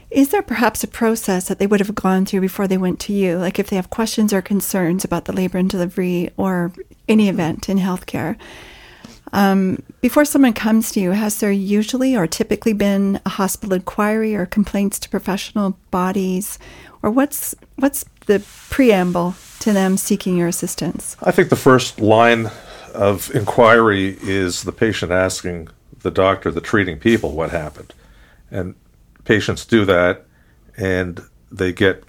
Is 0.10 0.30
there 0.30 0.42
perhaps 0.42 0.84
a 0.84 0.90
process 0.90 1.48
that 1.48 1.58
they 1.58 1.68
would 1.68 1.80
have 1.80 1.96
gone 1.96 2.26
through 2.26 2.42
before 2.42 2.68
they 2.68 2.78
went 2.78 3.00
to 3.02 3.14
you? 3.14 3.38
Like 3.38 3.60
if 3.60 3.70
they 3.70 3.78
have 3.78 3.90
questions 3.90 4.34
or 4.34 4.42
concerns 4.42 5.06
about 5.06 5.24
the 5.24 5.32
labor 5.32 5.58
and 5.58 5.70
delivery 5.70 6.32
or 6.36 6.74
any 7.08 7.30
event 7.30 7.70
in 7.70 7.78
healthcare, 7.78 8.36
um, 9.34 9.82
before 10.02 10.26
someone 10.26 10.54
comes 10.54 10.92
to 10.92 11.00
you, 11.00 11.12
has 11.12 11.40
there 11.40 11.52
usually 11.52 12.16
or 12.16 12.28
typically 12.28 12.74
been 12.74 13.22
a 13.26 13.30
hospital 13.30 13.74
inquiry 13.74 14.36
or 14.36 14.46
complaints 14.46 15.00
to 15.00 15.10
professional 15.10 15.78
bodies, 15.90 16.60
or 17.02 17.10
what's 17.10 17.56
what's 17.78 18.04
the 18.26 18.44
preamble 18.70 19.36
to 19.60 19.72
them 19.72 19.96
seeking 19.96 20.36
your 20.36 20.48
assistance? 20.48 21.16
I 21.24 21.32
think 21.32 21.50
the 21.50 21.56
first 21.56 22.02
line 22.02 22.52
of 22.94 23.34
inquiry 23.36 24.18
is 24.22 24.64
the 24.64 24.72
patient 24.72 25.12
asking 25.12 25.70
the 26.02 26.12
doctor, 26.12 26.52
the 26.52 26.62
treating 26.62 27.00
people, 27.00 27.32
what 27.32 27.52
happened, 27.52 27.94
and 28.50 28.76
patients 29.24 29.66
do 29.66 29.86
that 29.86 30.26
and 30.78 31.22
they 31.52 31.72
get 31.72 32.04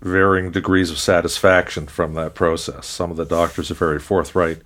varying 0.00 0.50
degrees 0.50 0.90
of 0.90 0.98
satisfaction 0.98 1.86
from 1.86 2.14
that 2.14 2.34
process. 2.34 2.86
Some 2.86 3.10
of 3.10 3.16
the 3.16 3.24
doctors 3.24 3.70
are 3.70 3.74
very 3.74 3.98
forthright 3.98 4.58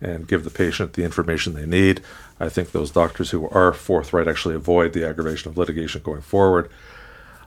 and 0.00 0.26
give 0.26 0.44
the 0.44 0.50
patient 0.50 0.94
the 0.94 1.04
information 1.04 1.52
they 1.52 1.66
need. 1.66 2.02
I 2.38 2.48
think 2.48 2.72
those 2.72 2.90
doctors 2.90 3.30
who 3.30 3.48
are 3.50 3.72
forthright 3.72 4.26
actually 4.26 4.54
avoid 4.54 4.92
the 4.92 5.06
aggravation 5.06 5.50
of 5.50 5.58
litigation 5.58 6.02
going 6.02 6.22
forward. 6.22 6.70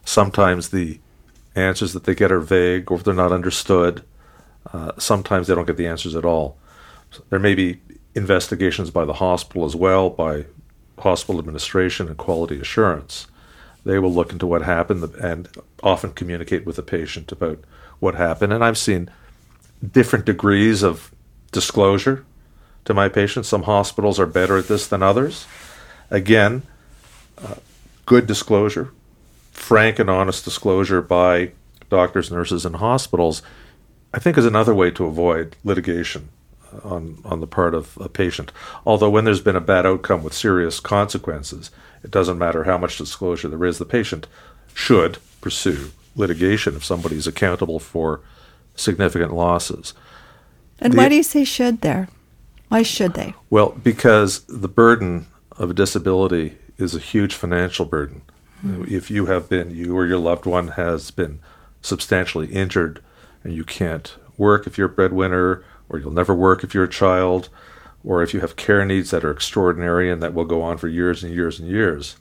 Sometimes 0.05 0.70
the 0.70 1.00
answers 1.55 1.93
that 1.93 2.03
they 2.03 2.13
get 2.13 2.32
are 2.32 2.39
vague 2.39 2.91
or 2.91 3.00
they're 3.00 3.13
not 3.13 3.32
understood. 3.32 4.03
Uh, 4.72 4.91
sometimes 4.98 5.48
they 5.48 5.55
don't 5.55 5.65
get 5.65 5.77
the 5.77 5.88
answers 5.88 6.15
at 6.15 6.25
all. 6.25 6.58
There 7.29 7.39
may 7.39 7.55
be 7.55 7.79
investigations 8.15 8.91
by 8.91 9.05
the 9.05 9.13
hospital 9.13 9.65
as 9.65 9.75
well, 9.75 10.10
by 10.10 10.46
hospital 11.00 11.39
administration 11.39 12.08
and 12.08 12.17
quality 12.17 12.60
assurance. 12.60 13.27
They 13.86 14.00
will 14.00 14.13
look 14.13 14.32
into 14.32 14.48
what 14.48 14.62
happened 14.62 15.03
and 15.15 15.50
often 15.82 16.13
communicate 16.13 16.65
with 16.65 16.77
the 16.77 16.84
patient 16.84 17.32
about 17.32 17.60
what 18.00 18.15
happened. 18.15 18.53
And 18.53 18.63
I've 18.63 18.77
seen 18.77 19.10
different 19.91 20.25
degrees 20.25 20.84
of 20.84 21.12
disclosure 21.51 22.25
to 22.86 22.93
my 22.93 23.10
patients. 23.10 23.48
Some 23.48 23.63
hospitals 23.63 24.20
are 24.20 24.25
better 24.25 24.58
at 24.58 24.67
this 24.67 24.88
than 24.88 25.03
others. 25.03 25.46
Again, 26.10 26.63
uh, 27.43 27.55
good 28.05 28.27
disclosure, 28.27 28.91
frank 29.51 30.00
and 30.00 30.10
honest 30.10 30.46
disclosure 30.46 31.01
by 31.01 31.51
doctors, 31.89 32.32
nurses, 32.32 32.65
and 32.65 32.77
hospitals, 32.77 33.41
I 34.13 34.20
think 34.20 34.38
is 34.38 34.46
another 34.46 34.74
way 34.74 34.91
to 34.91 35.05
avoid 35.05 35.55
litigation 35.63 36.29
on, 36.84 37.20
on 37.25 37.39
the 37.39 37.48
part 37.48 37.74
of 37.74 37.98
a 37.98 38.10
patient. 38.10 38.51
Although, 38.86 39.10
when 39.10 39.25
there's 39.25 39.42
been 39.42 39.56
a 39.56 39.62
bad 39.62 39.86
outcome 39.86 40.24
with 40.24 40.34
serious 40.34 40.80
consequences, 40.80 41.72
it 42.03 42.12
doesn't 42.12 42.38
matter 42.38 42.63
how 42.63 42.77
much 42.77 42.98
disclosure 42.98 43.48
there 43.48 43.65
is, 43.65 43.77
the 43.77 43.86
patient 43.86 44.27
should 44.74 45.18
pursue 45.42 45.92
litigation 46.15 46.75
if 46.75 46.84
somebody 46.84 47.15
is 47.15 47.27
accountable 47.27 47.80
for 47.80 48.22
significant 48.75 49.34
losses. 49.34 49.94
And 50.80 50.94
the, 50.94 50.98
why 50.98 51.10
do 51.10 51.15
you 51.15 51.24
say 51.24 51.44
should 51.44 51.82
there? 51.82 52.10
Why 52.70 52.82
should 52.84 53.13
they? 53.13 53.34
Well, 53.50 53.70
because 53.84 54.44
the 54.46 54.68
burden 54.68 55.27
of 55.58 55.72
a 55.72 55.74
disability 55.74 56.58
is 56.77 56.96
a 56.96 57.00
huge 57.00 57.36
financial 57.36 57.86
burden. 57.86 58.24
Mm-hmm. 58.65 58.94
If 58.94 59.12
you 59.12 59.27
have 59.27 59.50
been, 59.50 59.72
you 59.72 59.96
or 59.96 60.06
your 60.06 60.18
loved 60.18 60.46
one 60.46 60.70
has 60.70 61.12
been 61.12 61.39
substantially 61.82 62.48
injured 62.48 63.01
and 63.44 63.53
you 63.53 63.63
can't 63.63 64.15
work 64.38 64.65
if 64.65 64.77
you're 64.77 64.88
a 64.88 64.94
breadwinner, 64.94 65.63
or 65.90 66.00
you'll 66.00 66.12
never 66.12 66.34
work 66.34 66.63
if 66.63 66.74
you're 66.74 66.84
a 66.84 66.90
child, 66.90 67.50
or 68.04 68.22
if 68.22 68.34
you 68.34 68.42
have 68.42 68.56
care 68.56 68.86
needs 68.86 69.12
that 69.12 69.24
are 69.24 69.32
extraordinary 69.32 70.12
and 70.12 70.22
that 70.22 70.34
will 70.34 70.46
go 70.46 70.62
on 70.62 70.78
for 70.78 70.88
years 70.88 71.24
and 71.24 71.34
years 71.34 71.60
and 71.60 71.70
years, 71.70 72.18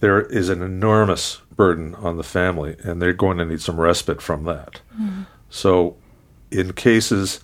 there 0.00 0.22
is 0.22 0.48
an 0.48 0.62
enormous 0.62 1.40
burden 1.54 1.94
on 1.96 2.16
the 2.16 2.22
family, 2.22 2.76
and 2.82 3.00
they're 3.00 3.12
going 3.12 3.38
to 3.38 3.44
need 3.44 3.60
some 3.60 3.80
respite 3.80 4.20
from 4.20 4.44
that. 4.44 4.80
Mm-hmm. 4.94 5.22
So, 5.48 5.96
in 6.50 6.72
cases 6.72 7.40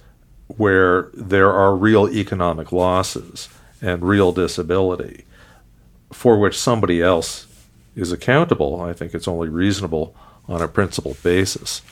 where 0.49 1.11
there 1.15 1.53
are 1.53 1.75
real 1.75 2.09
economic 2.09 2.73
losses 2.73 3.49
and 3.81 4.03
real 4.03 4.33
disability 4.33 5.25
for 6.13 6.39
which 6.39 6.59
somebody 6.59 7.01
else 7.01 7.47
is 7.97 8.13
accountable, 8.13 8.81
I 8.81 8.93
think 8.93 9.15
it's 9.15 9.29
only 9.29 9.49
reasonable 9.49 10.15
on 10.47 10.61
a 10.61 10.69
principled 10.69 11.23
basis 11.23 11.83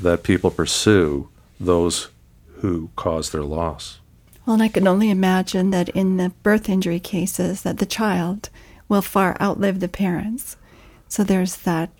that 0.00 0.22
people 0.22 0.50
pursue 0.50 1.28
those 1.58 2.08
who 2.56 2.90
cause 2.96 3.30
their 3.30 3.42
loss. 3.42 4.00
Well, 4.44 4.54
and 4.54 4.62
I 4.62 4.68
can 4.68 4.86
only 4.86 5.10
imagine 5.10 5.70
that 5.70 5.88
in 5.90 6.16
the 6.16 6.30
birth 6.42 6.68
injury 6.68 7.00
cases 7.00 7.62
that 7.62 7.78
the 7.78 7.86
child 7.86 8.48
will 8.88 9.02
far 9.02 9.36
outlive 9.40 9.80
the 9.80 9.88
parents. 9.88 10.56
So 11.08 11.24
there's 11.24 11.56
that 11.58 11.90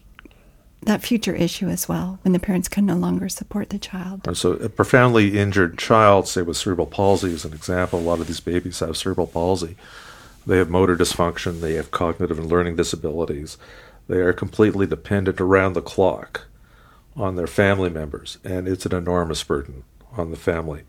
that 0.82 1.02
future 1.02 1.34
issue 1.34 1.68
as 1.68 1.88
well 1.88 2.18
when 2.22 2.32
the 2.32 2.38
parents 2.38 2.68
can 2.68 2.86
no 2.86 2.94
longer 2.94 3.28
support 3.28 3.70
the 3.70 3.78
child. 3.78 4.26
And 4.26 4.36
so, 4.36 4.52
a 4.52 4.68
profoundly 4.68 5.36
injured 5.36 5.78
child, 5.78 6.28
say 6.28 6.42
with 6.42 6.56
cerebral 6.56 6.86
palsy, 6.86 7.32
is 7.32 7.44
an 7.44 7.52
example. 7.52 7.98
A 7.98 8.00
lot 8.00 8.20
of 8.20 8.28
these 8.28 8.40
babies 8.40 8.78
have 8.78 8.96
cerebral 8.96 9.26
palsy. 9.26 9.76
They 10.46 10.58
have 10.58 10.70
motor 10.70 10.96
dysfunction, 10.96 11.60
they 11.60 11.74
have 11.74 11.90
cognitive 11.90 12.38
and 12.38 12.48
learning 12.48 12.76
disabilities. 12.76 13.58
They 14.06 14.18
are 14.18 14.32
completely 14.32 14.86
dependent 14.86 15.40
around 15.40 15.72
the 15.72 15.82
clock 15.82 16.46
on 17.16 17.36
their 17.36 17.46
family 17.46 17.90
members, 17.90 18.38
and 18.44 18.68
it's 18.68 18.86
an 18.86 18.94
enormous 18.94 19.42
burden 19.42 19.84
on 20.16 20.30
the 20.30 20.36
family. 20.36 20.82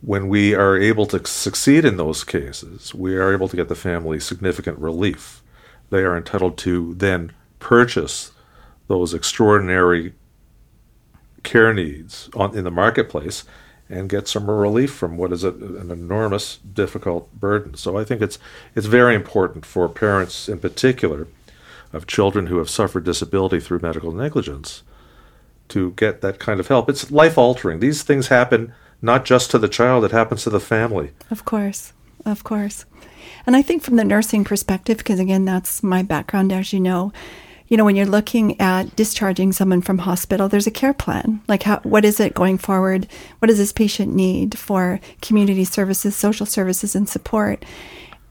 When 0.00 0.28
we 0.28 0.54
are 0.54 0.76
able 0.76 1.06
to 1.06 1.26
succeed 1.26 1.84
in 1.84 1.96
those 1.96 2.24
cases, 2.24 2.94
we 2.94 3.16
are 3.16 3.32
able 3.32 3.48
to 3.48 3.56
get 3.56 3.68
the 3.68 3.74
family 3.74 4.20
significant 4.20 4.78
relief. 4.78 5.42
They 5.90 6.02
are 6.02 6.16
entitled 6.16 6.58
to 6.58 6.94
then 6.94 7.32
purchase 7.58 8.32
those 8.88 9.14
extraordinary 9.14 10.14
care 11.42 11.72
needs 11.72 12.28
on, 12.34 12.56
in 12.56 12.64
the 12.64 12.70
marketplace 12.70 13.44
and 13.88 14.08
get 14.08 14.28
some 14.28 14.50
relief 14.50 14.92
from 14.92 15.16
what 15.16 15.32
is 15.32 15.44
a, 15.44 15.50
an 15.50 15.90
enormous, 15.90 16.58
difficult 16.58 17.32
burden. 17.40 17.74
So 17.74 17.96
I 17.96 18.04
think 18.04 18.20
it's 18.20 18.38
it's 18.74 18.86
very 18.86 19.14
important 19.14 19.64
for 19.64 19.88
parents, 19.88 20.48
in 20.48 20.58
particular, 20.58 21.26
of 21.92 22.06
children 22.06 22.46
who 22.46 22.58
have 22.58 22.68
suffered 22.68 23.04
disability 23.04 23.60
through 23.60 23.80
medical 23.80 24.12
negligence, 24.12 24.82
to 25.68 25.92
get 25.92 26.20
that 26.20 26.38
kind 26.38 26.60
of 26.60 26.68
help. 26.68 26.88
It's 26.88 27.10
life 27.10 27.38
altering. 27.38 27.80
These 27.80 28.02
things 28.02 28.28
happen 28.28 28.72
not 29.00 29.24
just 29.24 29.50
to 29.52 29.58
the 29.58 29.68
child; 29.68 30.04
it 30.04 30.10
happens 30.10 30.42
to 30.44 30.50
the 30.50 30.60
family. 30.60 31.12
Of 31.30 31.44
course, 31.44 31.92
of 32.24 32.44
course. 32.44 32.84
And 33.46 33.56
I 33.56 33.62
think 33.62 33.82
from 33.82 33.96
the 33.96 34.04
nursing 34.04 34.44
perspective, 34.44 34.98
because 34.98 35.20
again, 35.20 35.44
that's 35.44 35.82
my 35.82 36.02
background, 36.02 36.52
as 36.52 36.72
you 36.72 36.80
know, 36.80 37.12
you 37.68 37.76
know, 37.76 37.84
when 37.84 37.96
you're 37.96 38.06
looking 38.06 38.58
at 38.60 38.96
discharging 38.96 39.52
someone 39.52 39.82
from 39.82 39.98
hospital, 39.98 40.48
there's 40.48 40.66
a 40.66 40.70
care 40.70 40.94
plan. 40.94 41.42
Like, 41.48 41.64
how, 41.64 41.80
what 41.80 42.04
is 42.04 42.18
it 42.18 42.34
going 42.34 42.56
forward? 42.56 43.06
What 43.38 43.48
does 43.48 43.58
this 43.58 43.72
patient 43.72 44.14
need 44.14 44.58
for 44.58 45.00
community 45.20 45.64
services, 45.64 46.16
social 46.16 46.46
services, 46.46 46.96
and 46.96 47.08
support? 47.08 47.64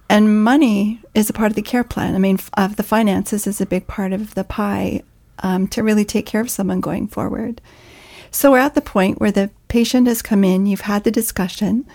And 0.10 0.44
money 0.44 1.02
is 1.14 1.30
a 1.30 1.34
part 1.34 1.52
of 1.52 1.56
the 1.56 1.62
care 1.62 1.84
plan. 1.84 2.16
I 2.16 2.18
mean, 2.18 2.40
of 2.58 2.78
the 2.78 2.84
finances 2.84 3.46
is 3.46 3.62
a 3.62 3.68
big 3.68 3.86
part 3.86 4.12
of 4.12 4.34
the 4.34 4.44
pie 4.44 5.04
um, 5.40 5.68
to 5.70 5.84
really 5.84 6.06
take 6.06 6.26
care 6.26 6.42
of 6.42 6.50
someone 6.50 6.82
going 6.82 7.08
forward. 7.08 7.62
So 8.32 8.52
we're 8.52 8.60
at 8.60 8.76
the 8.76 8.82
point 8.82 9.20
where 9.20 9.32
the 9.32 9.50
patient 9.68 10.08
has 10.08 10.22
come 10.22 10.44
in, 10.44 10.66
you've 10.66 10.82
had 10.82 11.04
the 11.04 11.12
discussion, 11.12 11.86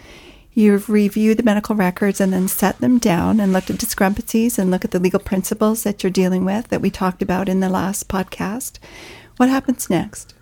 You've 0.55 0.91
reviewed 0.91 1.39
the 1.39 1.43
medical 1.43 1.75
records 1.75 2.21
and 2.21 2.33
then 2.33 2.47
set 2.47 2.79
them 2.79 2.99
down 2.99 3.41
and 3.41 3.53
looked 3.53 3.71
at 3.71 3.79
discrepancies 3.79 4.59
and 4.59 4.71
look 4.71 4.85
at 4.85 4.91
the 4.91 4.99
legal 4.99 5.21
principles 5.21 5.83
that 5.83 6.03
you're 6.03 6.11
dealing 6.11 6.45
with 6.45 6.69
that 6.69 6.83
we 6.83 6.91
talked 6.91 7.23
about 7.23 7.49
in 7.49 7.61
the 7.61 7.71
last 7.71 8.09
podcast. 8.09 8.79
What 9.39 9.49
happens 9.49 9.89
next? 9.89 10.35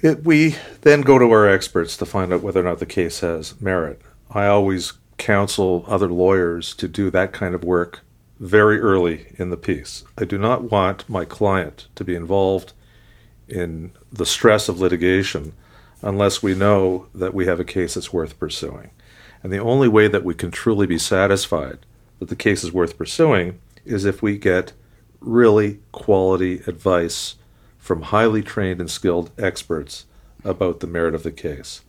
It, 0.00 0.24
we 0.24 0.56
then 0.82 1.02
go 1.02 1.18
to 1.18 1.30
our 1.30 1.46
experts 1.46 1.98
to 1.98 2.06
find 2.06 2.32
out 2.32 2.42
whether 2.42 2.60
or 2.60 2.64
not 2.64 2.78
the 2.78 2.86
case 2.86 3.20
has 3.20 3.60
merit. 3.60 4.00
I 4.30 4.46
always 4.46 4.94
counsel 5.18 5.84
other 5.86 6.08
lawyers 6.08 6.74
to 6.76 6.88
do 6.88 7.10
that 7.10 7.32
kind 7.32 7.54
of 7.54 7.62
work 7.62 8.00
very 8.44 8.78
early 8.78 9.32
in 9.38 9.48
the 9.48 9.56
piece. 9.56 10.04
I 10.18 10.26
do 10.26 10.36
not 10.36 10.70
want 10.70 11.08
my 11.08 11.24
client 11.24 11.88
to 11.94 12.04
be 12.04 12.14
involved 12.14 12.74
in 13.48 13.92
the 14.12 14.26
stress 14.26 14.68
of 14.68 14.78
litigation 14.78 15.54
unless 16.02 16.42
we 16.42 16.54
know 16.54 17.06
that 17.14 17.32
we 17.32 17.46
have 17.46 17.58
a 17.58 17.64
case 17.64 17.94
that's 17.94 18.12
worth 18.12 18.38
pursuing. 18.38 18.90
And 19.42 19.50
the 19.50 19.58
only 19.58 19.88
way 19.88 20.08
that 20.08 20.24
we 20.24 20.34
can 20.34 20.50
truly 20.50 20.86
be 20.86 20.98
satisfied 20.98 21.78
that 22.18 22.28
the 22.28 22.36
case 22.36 22.62
is 22.62 22.70
worth 22.70 22.98
pursuing 22.98 23.60
is 23.86 24.04
if 24.04 24.20
we 24.20 24.36
get 24.36 24.74
really 25.20 25.80
quality 25.90 26.56
advice 26.66 27.36
from 27.78 28.02
highly 28.02 28.42
trained 28.42 28.78
and 28.78 28.90
skilled 28.90 29.30
experts 29.38 30.04
about 30.44 30.80
the 30.80 30.86
merit 30.86 31.14
of 31.14 31.22
the 31.22 31.32
case. 31.32 31.80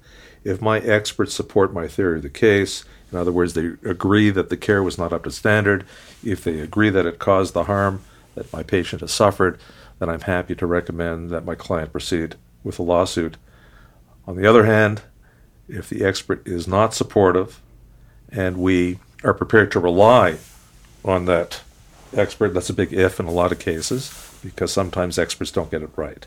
If 0.46 0.62
my 0.62 0.80
experts 0.80 1.34
support 1.34 1.74
my 1.74 1.90
theory 1.90 2.18
of 2.18 2.24
the 2.24 2.30
case, 2.30 2.86
in 3.12 3.18
other 3.18 3.32
words, 3.32 3.54
they 3.54 3.74
agree 3.90 4.30
that 4.30 4.50
the 4.50 4.58
care 4.58 4.84
was 4.84 4.98
not 4.98 5.14
up 5.14 5.24
to 5.24 5.32
standard, 5.32 5.86
if 6.24 6.44
they 6.44 6.60
agree 6.60 6.90
that 6.90 7.06
it 7.06 7.20
caused 7.20 7.54
the 7.54 7.66
harm 7.66 8.02
that 8.36 8.52
my 8.52 8.64
patient 8.64 9.02
has 9.02 9.12
suffered, 9.12 9.60
then 10.00 10.10
I'm 10.10 10.22
happy 10.22 10.56
to 10.56 10.66
recommend 10.66 11.30
that 11.30 11.46
my 11.46 11.56
client 11.56 11.92
proceed 11.92 12.36
with 12.64 12.80
a 12.80 12.84
lawsuit 12.84 13.38
on 14.28 14.36
the 14.36 14.48
other 14.48 14.66
hand, 14.66 15.02
if 15.68 15.90
the 15.90 16.04
expert 16.04 16.46
is 16.48 16.68
not 16.68 16.94
supportive 16.94 17.62
and 18.30 18.58
we 18.58 19.00
are 19.24 19.34
prepared 19.34 19.72
to 19.72 19.80
rely 19.80 20.38
on 21.04 21.26
that 21.26 21.62
expert, 22.14 22.54
that's 22.54 22.70
a 22.70 22.74
big 22.74 22.94
if 22.94 23.20
in 23.20 23.28
a 23.28 23.32
lot 23.32 23.52
of 23.52 23.60
cases 23.60 24.40
because 24.44 24.72
sometimes 24.72 25.18
experts 25.18 25.52
don't 25.52 25.72
get 25.72 25.82
it 25.82 25.90
right. 25.96 26.26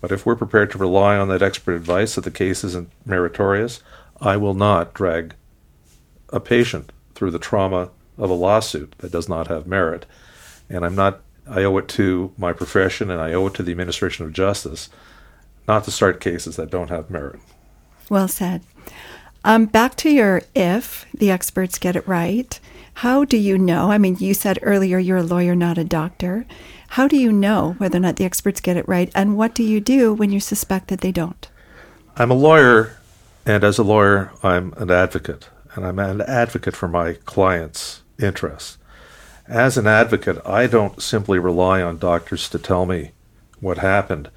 But 0.00 0.12
if 0.12 0.24
we're 0.24 0.36
prepared 0.36 0.70
to 0.72 0.78
rely 0.78 1.16
on 1.16 1.28
that 1.28 1.42
expert 1.42 1.74
advice 1.74 2.14
that 2.14 2.24
the 2.24 2.30
case 2.30 2.64
isn't 2.64 2.90
meritorious, 3.04 3.80
I 4.20 4.36
will 4.36 4.54
not 4.54 4.94
drag 4.94 5.34
a 6.30 6.40
patient 6.40 6.92
through 7.14 7.30
the 7.30 7.38
trauma 7.38 7.90
of 8.18 8.30
a 8.30 8.34
lawsuit 8.34 8.94
that 8.98 9.12
does 9.12 9.28
not 9.28 9.48
have 9.48 9.66
merit. 9.66 10.06
And 10.68 10.84
I'm 10.84 10.94
not, 10.94 11.20
I 11.48 11.64
owe 11.64 11.76
it 11.78 11.88
to 11.88 12.32
my 12.36 12.52
profession 12.52 13.10
and 13.10 13.20
I 13.20 13.32
owe 13.32 13.46
it 13.46 13.54
to 13.54 13.62
the 13.62 13.72
administration 13.72 14.24
of 14.24 14.32
justice 14.32 14.88
not 15.68 15.84
to 15.84 15.90
start 15.90 16.20
cases 16.20 16.56
that 16.56 16.70
don't 16.70 16.90
have 16.90 17.10
merit. 17.10 17.40
Well 18.08 18.28
said. 18.28 18.62
Um, 19.44 19.66
back 19.66 19.94
to 19.96 20.10
your 20.10 20.42
if 20.54 21.06
the 21.14 21.30
experts 21.30 21.78
get 21.78 21.96
it 21.96 22.06
right. 22.06 22.58
How 22.94 23.24
do 23.24 23.36
you 23.36 23.58
know? 23.58 23.90
I 23.90 23.98
mean, 23.98 24.16
you 24.18 24.34
said 24.34 24.58
earlier 24.62 24.98
you're 24.98 25.18
a 25.18 25.22
lawyer, 25.22 25.54
not 25.54 25.78
a 25.78 25.84
doctor. 25.84 26.46
How 26.90 27.06
do 27.06 27.16
you 27.16 27.30
know 27.30 27.74
whether 27.78 27.98
or 27.98 28.00
not 28.00 28.16
the 28.16 28.24
experts 28.24 28.60
get 28.60 28.76
it 28.76 28.88
right? 28.88 29.10
And 29.14 29.36
what 29.36 29.54
do 29.54 29.62
you 29.62 29.80
do 29.80 30.14
when 30.14 30.30
you 30.30 30.40
suspect 30.40 30.88
that 30.88 31.00
they 31.00 31.12
don't? 31.12 31.48
I'm 32.16 32.30
a 32.30 32.34
lawyer, 32.34 32.96
and 33.44 33.62
as 33.62 33.78
a 33.78 33.82
lawyer, 33.82 34.32
I'm 34.42 34.72
an 34.78 34.90
advocate, 34.90 35.48
and 35.76 35.86
I'm 35.86 35.98
an 35.98 36.22
advocate 36.22 36.74
for 36.74 36.88
my 36.88 37.12
clients' 37.24 38.02
interests. 38.18 38.78
As 39.46 39.78
an 39.78 39.86
advocate, 39.86 40.44
I 40.44 40.66
don't 40.66 41.00
simply 41.00 41.38
rely 41.38 41.80
on 41.80 41.98
doctors 41.98 42.48
to 42.48 42.58
tell 42.58 42.86
me 42.86 43.12
what 43.60 43.78
happened 43.78 44.30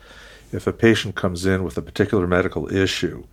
if 0.52 0.66
a 0.66 0.74
patient 0.74 1.16
comes 1.16 1.46
in 1.46 1.64
with 1.64 1.78
a 1.78 1.82
particular 1.82 2.26
medical 2.26 2.74
issue, 2.74 3.26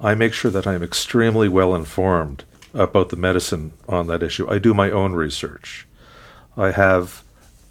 I 0.00 0.14
make 0.14 0.32
sure 0.32 0.50
that 0.50 0.66
I'm 0.66 0.82
extremely 0.82 1.48
well 1.48 1.74
informed 1.74 2.44
about 2.72 3.10
the 3.10 3.16
medicine 3.16 3.72
on 3.88 4.08
that 4.08 4.22
issue. 4.22 4.48
I 4.50 4.58
do 4.58 4.74
my 4.74 4.90
own 4.90 5.12
research. 5.12 5.86
I 6.56 6.72
have 6.72 7.22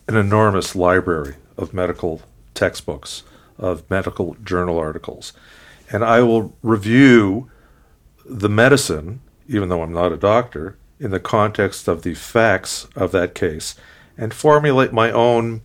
an 0.08 0.16
enormous 0.16 0.76
library 0.76 1.36
of 1.58 1.74
medical 1.74 2.22
textbooks, 2.54 3.24
of 3.58 3.90
medical 3.90 4.36
journal 4.44 4.78
articles, 4.78 5.34
and 5.92 6.04
I 6.04 6.22
will 6.22 6.56
review 6.62 7.52
the 8.26 8.50
medicine, 8.50 9.20
even 9.48 9.70
though 9.70 9.82
I'm 9.82 9.94
not 9.94 10.12
a 10.12 10.18
doctor, 10.18 10.78
in 11.00 11.12
the 11.12 11.20
context 11.20 11.88
of 11.88 12.04
the 12.04 12.14
facts 12.14 12.88
of 12.96 13.12
that 13.12 13.36
case 13.36 13.76
and 14.18 14.34
formulate 14.34 14.94
my 14.94 15.12
own 15.12 15.62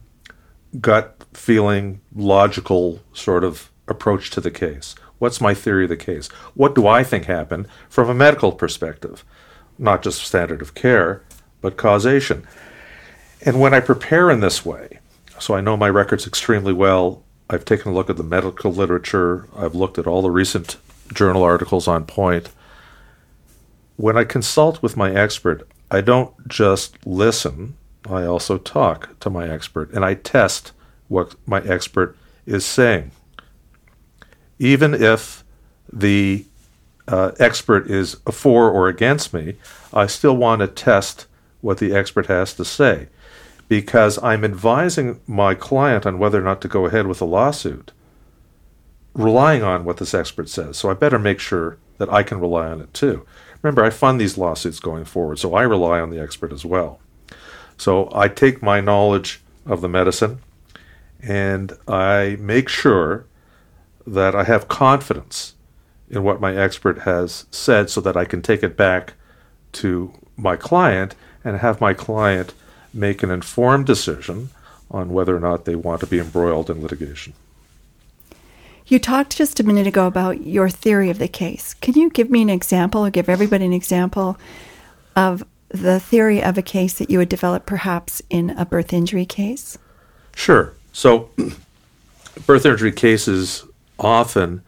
gut 0.80 1.24
feeling, 1.32 2.00
logical 2.14 3.00
sort 3.12 3.44
of 3.44 3.70
approach 3.86 4.30
to 4.30 4.40
the 4.40 4.50
case. 4.50 4.94
What's 5.18 5.40
my 5.40 5.54
theory 5.54 5.84
of 5.84 5.90
the 5.90 5.96
case? 5.96 6.28
What 6.54 6.74
do 6.74 6.86
I 6.86 7.02
think 7.02 7.24
happened 7.24 7.66
from 7.88 8.08
a 8.08 8.14
medical 8.14 8.52
perspective? 8.52 9.24
Not 9.78 10.02
just 10.02 10.22
standard 10.22 10.62
of 10.62 10.74
care, 10.74 11.22
but 11.60 11.76
causation. 11.76 12.46
And 13.42 13.60
when 13.60 13.74
I 13.74 13.80
prepare 13.80 14.30
in 14.30 14.40
this 14.40 14.64
way, 14.64 14.98
so 15.38 15.54
I 15.54 15.60
know 15.60 15.76
my 15.76 15.88
records 15.88 16.26
extremely 16.26 16.72
well, 16.72 17.22
I've 17.50 17.64
taken 17.64 17.92
a 17.92 17.94
look 17.94 18.10
at 18.10 18.16
the 18.16 18.22
medical 18.22 18.72
literature, 18.72 19.48
I've 19.56 19.74
looked 19.74 19.98
at 19.98 20.06
all 20.06 20.22
the 20.22 20.30
recent 20.30 20.76
journal 21.12 21.42
articles 21.42 21.88
on 21.88 22.04
point. 22.04 22.50
When 23.98 24.16
I 24.16 24.22
consult 24.22 24.80
with 24.80 24.96
my 24.96 25.12
expert, 25.12 25.68
I 25.90 26.02
don't 26.02 26.46
just 26.46 27.04
listen, 27.04 27.76
I 28.08 28.22
also 28.22 28.56
talk 28.56 29.18
to 29.18 29.28
my 29.28 29.48
expert 29.48 29.90
and 29.90 30.04
I 30.04 30.14
test 30.14 30.70
what 31.08 31.34
my 31.46 31.60
expert 31.62 32.16
is 32.46 32.64
saying. 32.64 33.10
Even 34.60 34.94
if 34.94 35.42
the 35.92 36.46
uh, 37.08 37.32
expert 37.40 37.90
is 37.90 38.14
for 38.30 38.70
or 38.70 38.86
against 38.86 39.34
me, 39.34 39.56
I 39.92 40.06
still 40.06 40.36
want 40.36 40.60
to 40.60 40.68
test 40.68 41.26
what 41.60 41.78
the 41.78 41.92
expert 41.92 42.26
has 42.26 42.54
to 42.54 42.64
say 42.64 43.08
because 43.66 44.22
I'm 44.22 44.44
advising 44.44 45.20
my 45.26 45.54
client 45.54 46.06
on 46.06 46.20
whether 46.20 46.38
or 46.38 46.44
not 46.44 46.60
to 46.60 46.68
go 46.68 46.86
ahead 46.86 47.08
with 47.08 47.20
a 47.20 47.24
lawsuit, 47.24 47.90
relying 49.14 49.64
on 49.64 49.84
what 49.84 49.96
this 49.96 50.14
expert 50.14 50.48
says. 50.48 50.76
So 50.76 50.88
I 50.88 50.94
better 50.94 51.18
make 51.18 51.40
sure 51.40 51.78
that 51.98 52.12
I 52.12 52.22
can 52.22 52.38
rely 52.38 52.68
on 52.68 52.80
it 52.80 52.94
too. 52.94 53.26
Remember, 53.62 53.84
I 53.84 53.90
fund 53.90 54.20
these 54.20 54.38
lawsuits 54.38 54.80
going 54.80 55.04
forward, 55.04 55.38
so 55.38 55.54
I 55.54 55.62
rely 55.62 56.00
on 56.00 56.10
the 56.10 56.20
expert 56.20 56.52
as 56.52 56.64
well. 56.64 57.00
So 57.76 58.10
I 58.12 58.28
take 58.28 58.62
my 58.62 58.80
knowledge 58.80 59.40
of 59.66 59.80
the 59.80 59.88
medicine 59.88 60.38
and 61.20 61.72
I 61.86 62.36
make 62.40 62.68
sure 62.68 63.26
that 64.06 64.34
I 64.34 64.44
have 64.44 64.68
confidence 64.68 65.54
in 66.08 66.22
what 66.22 66.40
my 66.40 66.56
expert 66.56 67.00
has 67.00 67.46
said 67.50 67.90
so 67.90 68.00
that 68.00 68.16
I 68.16 68.24
can 68.24 68.42
take 68.42 68.62
it 68.62 68.76
back 68.76 69.14
to 69.72 70.12
my 70.36 70.56
client 70.56 71.14
and 71.44 71.58
have 71.58 71.80
my 71.80 71.92
client 71.92 72.54
make 72.94 73.22
an 73.22 73.30
informed 73.30 73.86
decision 73.86 74.50
on 74.90 75.10
whether 75.10 75.36
or 75.36 75.40
not 75.40 75.64
they 75.64 75.74
want 75.74 76.00
to 76.00 76.06
be 76.06 76.18
embroiled 76.18 76.70
in 76.70 76.80
litigation. 76.80 77.34
You 78.88 78.98
talked 78.98 79.36
just 79.36 79.60
a 79.60 79.64
minute 79.64 79.86
ago 79.86 80.06
about 80.06 80.46
your 80.46 80.70
theory 80.70 81.10
of 81.10 81.18
the 81.18 81.28
case. 81.28 81.74
Can 81.74 81.92
you 81.92 82.08
give 82.08 82.30
me 82.30 82.40
an 82.40 82.48
example 82.48 83.04
or 83.04 83.10
give 83.10 83.28
everybody 83.28 83.66
an 83.66 83.74
example 83.74 84.38
of 85.14 85.44
the 85.68 86.00
theory 86.00 86.42
of 86.42 86.56
a 86.56 86.62
case 86.62 86.94
that 86.94 87.10
you 87.10 87.18
would 87.18 87.28
develop 87.28 87.66
perhaps 87.66 88.22
in 88.30 88.48
a 88.50 88.64
birth 88.64 88.94
injury 88.94 89.26
case? 89.26 89.76
Sure. 90.34 90.72
So, 90.90 91.28
birth 92.46 92.64
injury 92.64 92.92
cases 92.92 93.66
often 93.98 94.62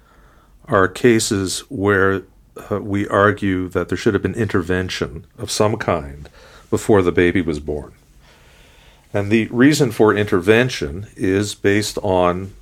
are 0.66 0.86
cases 0.86 1.60
where 1.70 2.24
uh, 2.70 2.78
we 2.78 3.08
argue 3.08 3.68
that 3.70 3.88
there 3.88 3.96
should 3.96 4.12
have 4.12 4.22
been 4.22 4.34
intervention 4.34 5.24
of 5.38 5.50
some 5.50 5.78
kind 5.78 6.28
before 6.68 7.00
the 7.00 7.10
baby 7.10 7.40
was 7.40 7.58
born. 7.58 7.94
And 9.14 9.30
the 9.32 9.46
reason 9.46 9.90
for 9.92 10.14
intervention 10.14 11.06
is 11.16 11.54
based 11.54 11.96
on 11.98 12.52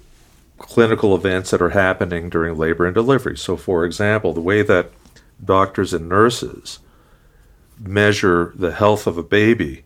clinical 0.58 1.14
events 1.14 1.50
that 1.50 1.62
are 1.62 1.70
happening 1.70 2.28
during 2.28 2.56
labor 2.56 2.84
and 2.84 2.94
delivery. 2.94 3.36
So, 3.36 3.56
for 3.56 3.84
example, 3.84 4.32
the 4.32 4.40
way 4.40 4.62
that 4.62 4.90
doctors 5.42 5.92
and 5.92 6.08
nurses 6.08 6.80
measure 7.78 8.52
the 8.56 8.72
health 8.72 9.06
of 9.06 9.16
a 9.16 9.22
baby 9.22 9.84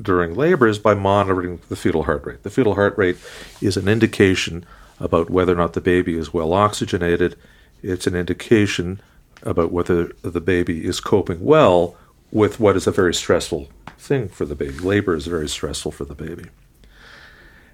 during 0.00 0.34
labor 0.34 0.66
is 0.66 0.78
by 0.78 0.94
monitoring 0.94 1.60
the 1.68 1.76
fetal 1.76 2.04
heart 2.04 2.24
rate. 2.24 2.42
The 2.42 2.50
fetal 2.50 2.74
heart 2.74 2.96
rate 2.96 3.16
is 3.60 3.76
an 3.76 3.88
indication 3.88 4.64
about 5.00 5.30
whether 5.30 5.52
or 5.52 5.56
not 5.56 5.74
the 5.74 5.80
baby 5.80 6.16
is 6.16 6.32
well 6.32 6.52
oxygenated. 6.52 7.36
It's 7.82 8.06
an 8.06 8.14
indication 8.14 9.00
about 9.42 9.70
whether 9.72 10.06
the 10.22 10.40
baby 10.40 10.84
is 10.84 11.00
coping 11.00 11.44
well 11.44 11.96
with 12.30 12.58
what 12.60 12.76
is 12.76 12.86
a 12.86 12.92
very 12.92 13.14
stressful 13.14 13.68
thing 13.98 14.28
for 14.28 14.44
the 14.44 14.54
baby. 14.54 14.78
Labor 14.78 15.14
is 15.14 15.26
very 15.26 15.48
stressful 15.48 15.92
for 15.92 16.04
the 16.04 16.14
baby. 16.14 16.46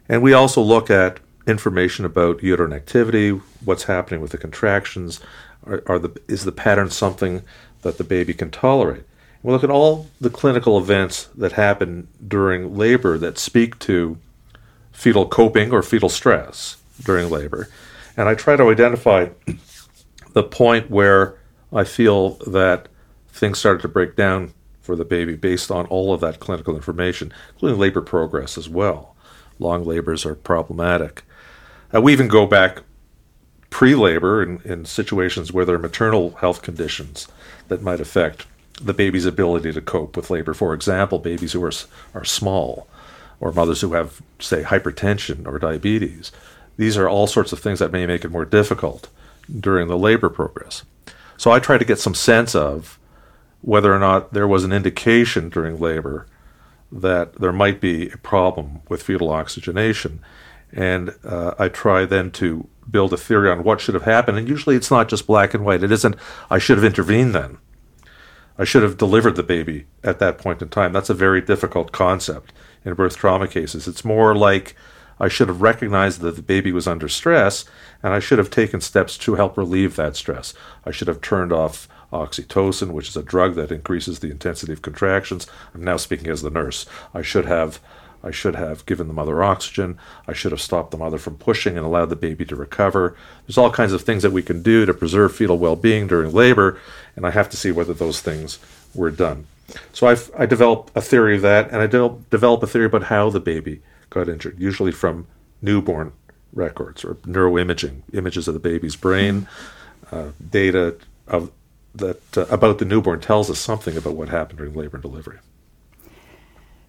And 0.09 0.23
we 0.23 0.33
also 0.33 0.61
look 0.61 0.91
at 0.91 1.21
information 1.47 2.05
about 2.05 2.43
uterine 2.43 2.73
activity, 2.73 3.31
what's 3.65 3.85
happening 3.85 4.21
with 4.21 4.31
the 4.31 4.39
contractions, 4.39 5.21
are, 5.67 5.83
are 5.87 5.99
the, 5.99 6.21
is 6.29 6.45
the 6.45 6.53
pattern 6.53 6.91
something 6.91 7.43
that 7.83 7.99
the 7.99 8.05
baby 8.05 8.35
can 8.35 8.51
tolerate? 8.51 9.05
We 9.43 9.53
look 9.53 9.65
at 9.65 9.71
all 9.71 10.07
the 10.21 10.31
clinical 10.31 10.79
events 10.79 11.29
that 11.37 11.53
happen 11.53 12.09
during 12.27 12.77
labor 12.77 13.19
that 13.19 13.39
speak 13.39 13.79
to 13.81 14.17
fetal 14.93 15.29
coping 15.29 15.71
or 15.71 15.83
fetal 15.83 16.09
stress 16.09 16.79
during 17.03 17.29
labor. 17.29 17.69
And 18.17 18.29
I 18.29 18.35
try 18.35 18.57
to 18.57 18.71
identify 18.71 19.29
the 20.33 20.45
point 20.45 20.91
where 20.91 21.37
I 21.73 21.85
feel 21.85 22.31
that 22.47 22.89
things 23.29 23.59
started 23.59 23.83
to 23.83 23.89
break 23.89 24.17
down 24.17 24.55
for 24.81 24.97
the 24.97 25.05
baby 25.05 25.35
based 25.35 25.71
on 25.71 25.87
all 25.87 26.15
of 26.15 26.21
that 26.21 26.41
clinical 26.41 26.77
information, 26.77 27.33
including 27.55 27.79
labor 27.79 28.01
progress 28.01 28.57
as 28.57 28.69
well. 28.69 29.15
Long 29.59 29.85
labors 29.85 30.25
are 30.25 30.35
problematic. 30.35 31.23
Uh, 31.95 32.01
we 32.01 32.13
even 32.13 32.29
go 32.29 32.47
back 32.47 32.83
pre 33.71 33.95
labor 33.95 34.43
in, 34.43 34.61
in 34.65 34.85
situations 34.85 35.53
where 35.53 35.65
there 35.65 35.77
are 35.77 35.81
maternal 35.81 36.33
health 36.37 36.63
conditions 36.63 37.29
that 37.69 37.83
might 37.83 38.01
affect 38.01 38.47
the 38.81 38.95
baby's 38.95 39.27
ability 39.27 39.73
to 39.73 39.81
cope 39.81 40.17
with 40.17 40.31
labor. 40.31 40.55
For 40.55 40.75
example, 40.75 41.19
babies 41.19 41.53
who 41.53 41.63
are, 41.65 41.73
are 42.15 42.25
small, 42.25 42.89
or 43.41 43.53
mothers 43.53 43.81
who 43.81 43.93
have, 43.93 44.23
say, 44.39 44.63
hypertension 44.63 45.47
or 45.47 45.59
diabetes. 45.59 46.33
These 46.77 46.97
are 46.97 47.09
all 47.09 47.27
sorts 47.27 47.53
of 47.53 47.61
things 47.61 47.79
that 47.79 47.93
may 47.93 48.07
make 48.07 48.25
it 48.25 48.31
more 48.31 48.45
difficult 48.45 49.09
during 49.61 49.87
the 49.89 49.99
labor 49.99 50.29
progress. 50.29 50.83
So 51.37 51.51
I 51.51 51.59
try 51.59 51.79
to 51.79 51.85
get 51.85 51.99
some 51.99 52.15
sense 52.15 52.55
of 52.55 52.99
whether 53.61 53.95
or 53.95 53.99
not 53.99 54.33
there 54.33 54.49
was 54.49 54.65
an 54.65 54.73
indication 54.73 55.49
during 55.49 55.79
labor 55.79 56.27
that 56.91 57.35
there 57.41 57.53
might 57.53 57.81
be 57.81 58.11
a 58.11 58.17
problem 58.19 58.81
with 58.89 59.03
fetal 59.03 59.31
oxygenation. 59.31 60.21
And 60.75 61.15
uh, 61.25 61.55
I 61.59 61.69
try 61.69 62.05
then 62.05 62.31
to 62.33 62.69
build 62.91 63.13
a 63.13 63.17
theory 63.17 63.49
on 63.49 63.65
what 63.65 63.81
should 63.81 63.95
have 63.95 64.05
happened. 64.05 64.39
And 64.39 64.49
usually 64.49 64.77
it's 64.77 64.91
not 64.91 65.09
just 65.09 65.27
black 65.27 65.55
and 65.55 65.65
white. 65.65 65.83
It 65.83 65.93
isn't, 65.93 66.17
I 66.51 66.59
should 66.59 66.77
have 66.77 66.85
intervened 66.85 67.35
then. 67.35 67.59
I 68.59 68.65
should 68.65 68.83
have 68.83 68.99
delivered 68.99 69.37
the 69.37 69.43
baby 69.43 69.87
at 70.03 70.19
that 70.19 70.39
point 70.39 70.63
in 70.63 70.69
time. 70.69 70.93
That's 70.93 71.11
a 71.11 71.15
very 71.15 71.41
difficult 71.41 71.93
concept 71.93 72.53
in 72.85 72.95
birth 72.95 73.17
trauma 73.17 73.49
cases. 73.49 73.89
It's 73.89 74.05
more 74.05 74.35
like 74.35 74.77
I 75.19 75.29
should 75.29 75.49
have 75.49 75.63
recognized 75.63 76.21
that 76.21 76.37
the 76.37 76.43
baby 76.43 76.73
was 76.73 76.87
under 76.87 77.09
stress 77.09 77.65
and 78.03 78.13
I 78.13 78.19
should 78.19 78.39
have 78.39 78.51
taken 78.51 78.81
steps 78.81 79.17
to 79.19 79.37
help 79.37 79.57
relieve 79.57 79.97
that 79.97 80.17
stress. 80.17 80.55
I 80.85 80.91
should 80.91 81.09
have 81.09 81.21
turned 81.21 81.53
off 81.53 81.89
oxytocin, 82.13 82.93
which 82.93 83.09
is 83.09 83.17
a 83.17 83.23
drug 83.23 83.55
that 83.57 83.73
increases 83.73 84.21
the 84.21 84.31
intensity 84.31 84.73
of 84.73 84.83
contractions. 84.83 85.47
I'm 85.75 85.83
now 85.83 85.97
speaking 85.97 86.29
as 86.29 86.43
the 86.43 86.51
nurse. 86.51 86.87
I 87.13 87.23
should 87.23 87.47
have 87.47 87.81
I 88.25 88.31
should 88.31 88.57
have 88.57 88.87
given 88.87 89.07
the 89.07 89.13
mother 89.13 89.43
oxygen. 89.43 89.99
I 90.27 90.33
should 90.33 90.53
have 90.53 90.61
stopped 90.61 90.91
the 90.91 90.97
mother 90.97 91.19
from 91.19 91.37
pushing 91.37 91.77
and 91.77 91.85
allowed 91.85 92.09
the 92.09 92.17
baby 92.17 92.45
to 92.47 92.57
recover. 92.57 93.17
There's 93.47 93.59
all 93.59 93.71
kinds 93.71 93.93
of 93.93 94.03
things 94.03 94.23
that 94.23 94.33
we 94.33 94.43
can 94.43 94.63
do 94.63 94.87
to 94.87 94.95
preserve 94.95 95.37
fetal 95.37 95.59
well 95.59 95.77
being 95.77 96.07
during 96.07 96.33
labor, 96.33 96.81
and 97.17 97.27
I 97.27 97.31
have 97.31 97.51
to 97.51 97.57
see 97.57 97.71
whether 97.71 97.93
those 97.93 98.21
things 98.21 98.59
were 98.95 99.11
done. 99.11 99.47
So 99.93 100.07
I've, 100.07 100.31
I 100.37 100.47
develop 100.47 100.91
a 100.95 101.01
theory 101.01 101.37
of 101.37 101.43
that, 101.43 101.71
and 101.71 101.77
I 101.77 101.87
de- 101.87 102.17
develop 102.31 102.63
a 102.63 102.67
theory 102.67 102.87
about 102.87 103.05
how 103.05 103.31
the 103.31 103.41
baby 103.41 103.83
got 104.11 104.29
injured, 104.29 104.59
usually 104.59 104.93
from 104.93 105.27
newborn 105.61 106.13
records 106.53 107.05
or 107.05 107.15
neuroimaging, 107.27 108.03
images 108.13 108.49
of 108.49 108.55
the 108.55 108.61
baby's 108.61 108.97
brain, 108.97 109.49
uh, 110.13 110.29
data 110.51 110.97
of 111.27 111.51
that 111.95 112.37
uh, 112.37 112.47
about 112.47 112.79
the 112.79 112.85
newborn 112.85 113.21
tells 113.21 113.51
us 113.51 113.59
something 113.59 113.97
about 113.97 114.15
what 114.15 114.29
happened 114.29 114.59
during 114.59 114.75
labor 114.75 114.97
and 114.97 115.03
delivery. 115.03 115.39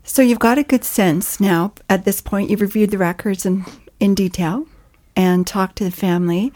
So 0.08 0.22
you've 0.22 0.40
got 0.40 0.60
a 0.60 0.64
good 0.64 0.84
sense 0.84 1.40
now. 1.40 1.74
At 1.90 2.06
this 2.06 2.22
point, 2.22 2.50
you've 2.50 2.62
reviewed 2.62 2.92
the 2.92 2.98
records 2.98 3.44
in, 3.46 3.66
in 4.00 4.14
detail 4.14 4.68
and 5.16 5.48
talked 5.48 5.78
to 5.78 5.84
the 5.84 5.92
family. 5.92 6.54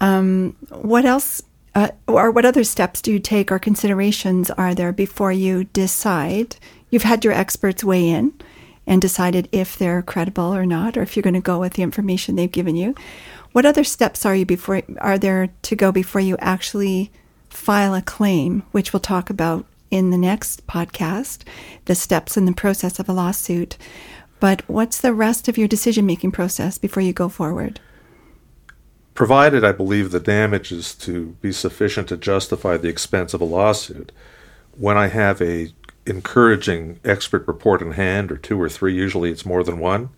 Um, 0.00 0.56
what 0.70 1.04
else, 1.04 1.42
uh, 1.74 1.88
or 2.06 2.30
what 2.30 2.44
other 2.44 2.62
steps 2.62 3.02
do 3.02 3.12
you 3.12 3.18
take 3.18 3.50
or 3.50 3.58
considerations 3.58 4.48
are 4.52 4.76
there 4.76 4.92
before 4.92 5.32
you 5.32 5.64
decide? 5.64 6.56
You've 6.88 7.02
had 7.02 7.24
your 7.24 7.34
experts 7.34 7.82
weigh 7.82 8.08
in 8.08 8.32
and 8.86 9.02
decided 9.02 9.48
if 9.50 9.76
they're 9.76 10.00
credible 10.00 10.54
or 10.54 10.64
not, 10.64 10.96
or 10.96 11.02
if 11.02 11.16
you're 11.16 11.22
going 11.22 11.34
to 11.34 11.40
go 11.40 11.58
with 11.58 11.74
the 11.74 11.82
information 11.82 12.36
they've 12.36 12.50
given 12.50 12.76
you. 12.76 12.94
What 13.52 13.66
other 13.66 13.84
steps 13.84 14.24
are 14.24 14.36
you 14.36 14.46
before 14.46 14.82
are 15.00 15.18
there 15.18 15.48
to 15.62 15.76
go 15.76 15.90
before 15.90 16.20
you 16.20 16.36
actually 16.38 17.10
file 17.50 17.94
a 17.94 18.02
claim, 18.02 18.62
which 18.70 18.92
we'll 18.92 19.00
talk 19.00 19.30
about 19.30 19.66
in 19.90 20.10
the 20.10 20.18
next 20.18 20.66
podcast, 20.66 21.42
the 21.86 21.94
steps 21.94 22.36
in 22.36 22.44
the 22.44 22.52
process 22.52 22.98
of 22.98 23.08
a 23.08 23.12
lawsuit. 23.12 23.76
But 24.40 24.62
what's 24.68 25.00
the 25.00 25.12
rest 25.12 25.48
of 25.48 25.58
your 25.58 25.68
decision 25.68 26.06
making 26.06 26.32
process 26.32 26.78
before 26.78 27.02
you 27.02 27.12
go 27.12 27.28
forward? 27.28 27.80
Provided 29.14 29.64
I 29.64 29.72
believe 29.72 30.10
the 30.10 30.20
damage 30.20 30.70
is 30.70 30.94
to 30.96 31.36
be 31.40 31.50
sufficient 31.50 32.08
to 32.08 32.16
justify 32.16 32.76
the 32.76 32.88
expense 32.88 33.34
of 33.34 33.40
a 33.40 33.44
lawsuit, 33.44 34.12
when 34.76 34.96
I 34.96 35.08
have 35.08 35.42
a 35.42 35.72
encouraging 36.06 37.00
expert 37.04 37.46
report 37.48 37.82
in 37.82 37.92
hand, 37.92 38.30
or 38.30 38.36
two 38.36 38.60
or 38.60 38.68
three, 38.68 38.94
usually 38.94 39.30
it's 39.30 39.44
more 39.44 39.64
than 39.64 39.78
one, 39.78 40.10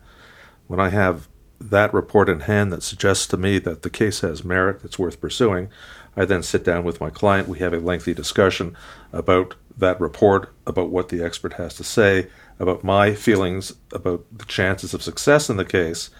when 0.66 0.78
I 0.78 0.90
have 0.90 1.28
that 1.60 1.92
report 1.92 2.28
in 2.28 2.40
hand 2.40 2.72
that 2.72 2.82
suggests 2.82 3.26
to 3.28 3.36
me 3.36 3.58
that 3.58 3.82
the 3.82 3.90
case 3.90 4.20
has 4.20 4.44
merit, 4.44 4.80
it's 4.82 4.98
worth 4.98 5.20
pursuing, 5.20 5.68
I 6.16 6.24
then 6.24 6.42
sit 6.42 6.64
down 6.64 6.84
with 6.84 7.00
my 7.00 7.10
client. 7.10 7.48
We 7.48 7.58
have 7.60 7.72
a 7.72 7.78
lengthy 7.78 8.14
discussion 8.14 8.76
about 9.12 9.54
that 9.76 10.00
report, 10.00 10.52
about 10.66 10.90
what 10.90 11.08
the 11.08 11.22
expert 11.22 11.54
has 11.54 11.74
to 11.76 11.84
say, 11.84 12.28
about 12.58 12.84
my 12.84 13.14
feelings 13.14 13.74
about 13.92 14.24
the 14.36 14.44
chances 14.44 14.92
of 14.92 15.02
success 15.02 15.48
in 15.48 15.56
the 15.56 15.64
case. 15.64 16.10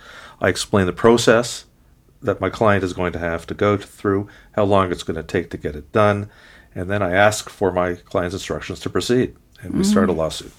I 0.41 0.49
explain 0.49 0.87
the 0.87 0.93
process 0.93 1.67
that 2.23 2.41
my 2.41 2.51
client 2.51 2.85
is 2.85 2.93
going 2.93 3.13
to 3.13 3.19
have 3.19 3.47
to 3.47 3.55
go 3.55 3.77
through, 3.77 4.29
how 4.53 4.65
long 4.65 4.93
it's 4.93 5.03
going 5.03 5.17
to 5.17 5.23
take 5.23 5.51
to 5.51 5.57
get 5.57 5.77
it 5.77 5.93
done, 5.93 6.31
and 6.75 6.91
then 6.91 7.03
I 7.03 7.13
ask 7.13 7.51
for 7.51 7.73
my 7.73 7.95
client's 7.95 8.35
instructions 8.35 8.81
to 8.81 8.91
proceed, 8.91 9.37
and 9.63 9.75
we 9.75 9.81
mm. 9.81 9.87
start 9.87 10.11
a 10.11 10.13
mm. 10.13 10.17
lawsuit. 10.17 10.53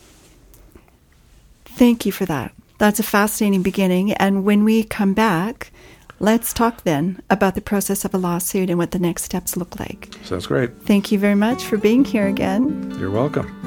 Thank 1.65 2.06
you 2.06 2.12
for 2.12 2.26
that. 2.26 2.54
That's 2.82 3.00
a 3.00 3.04
fascinating 3.04 3.62
beginning. 3.62 4.13
And 4.13 4.44
when 4.44 4.63
we 4.63 4.84
come 4.84 5.13
back, 5.13 5.72
Let's 6.22 6.54
talk 6.54 6.84
then 6.84 7.20
about 7.32 7.56
the 7.56 7.62
process 7.62 8.06
of 8.06 8.13
a 8.13 8.17
lawsuit 8.20 8.70
and 8.70 8.78
what 8.78 8.91
the 8.91 9.00
next 9.00 9.24
steps 9.24 9.58
look 9.58 9.80
like. 9.80 10.13
Sounds 10.24 10.46
great. 10.46 10.70
Thank 10.84 11.12
you 11.12 11.17
very 11.17 11.34
much 11.34 11.63
for 11.63 11.78
being 11.78 12.06
here 12.06 12.28
again. 12.28 12.96
You're 13.00 13.10
welcome. 13.10 13.61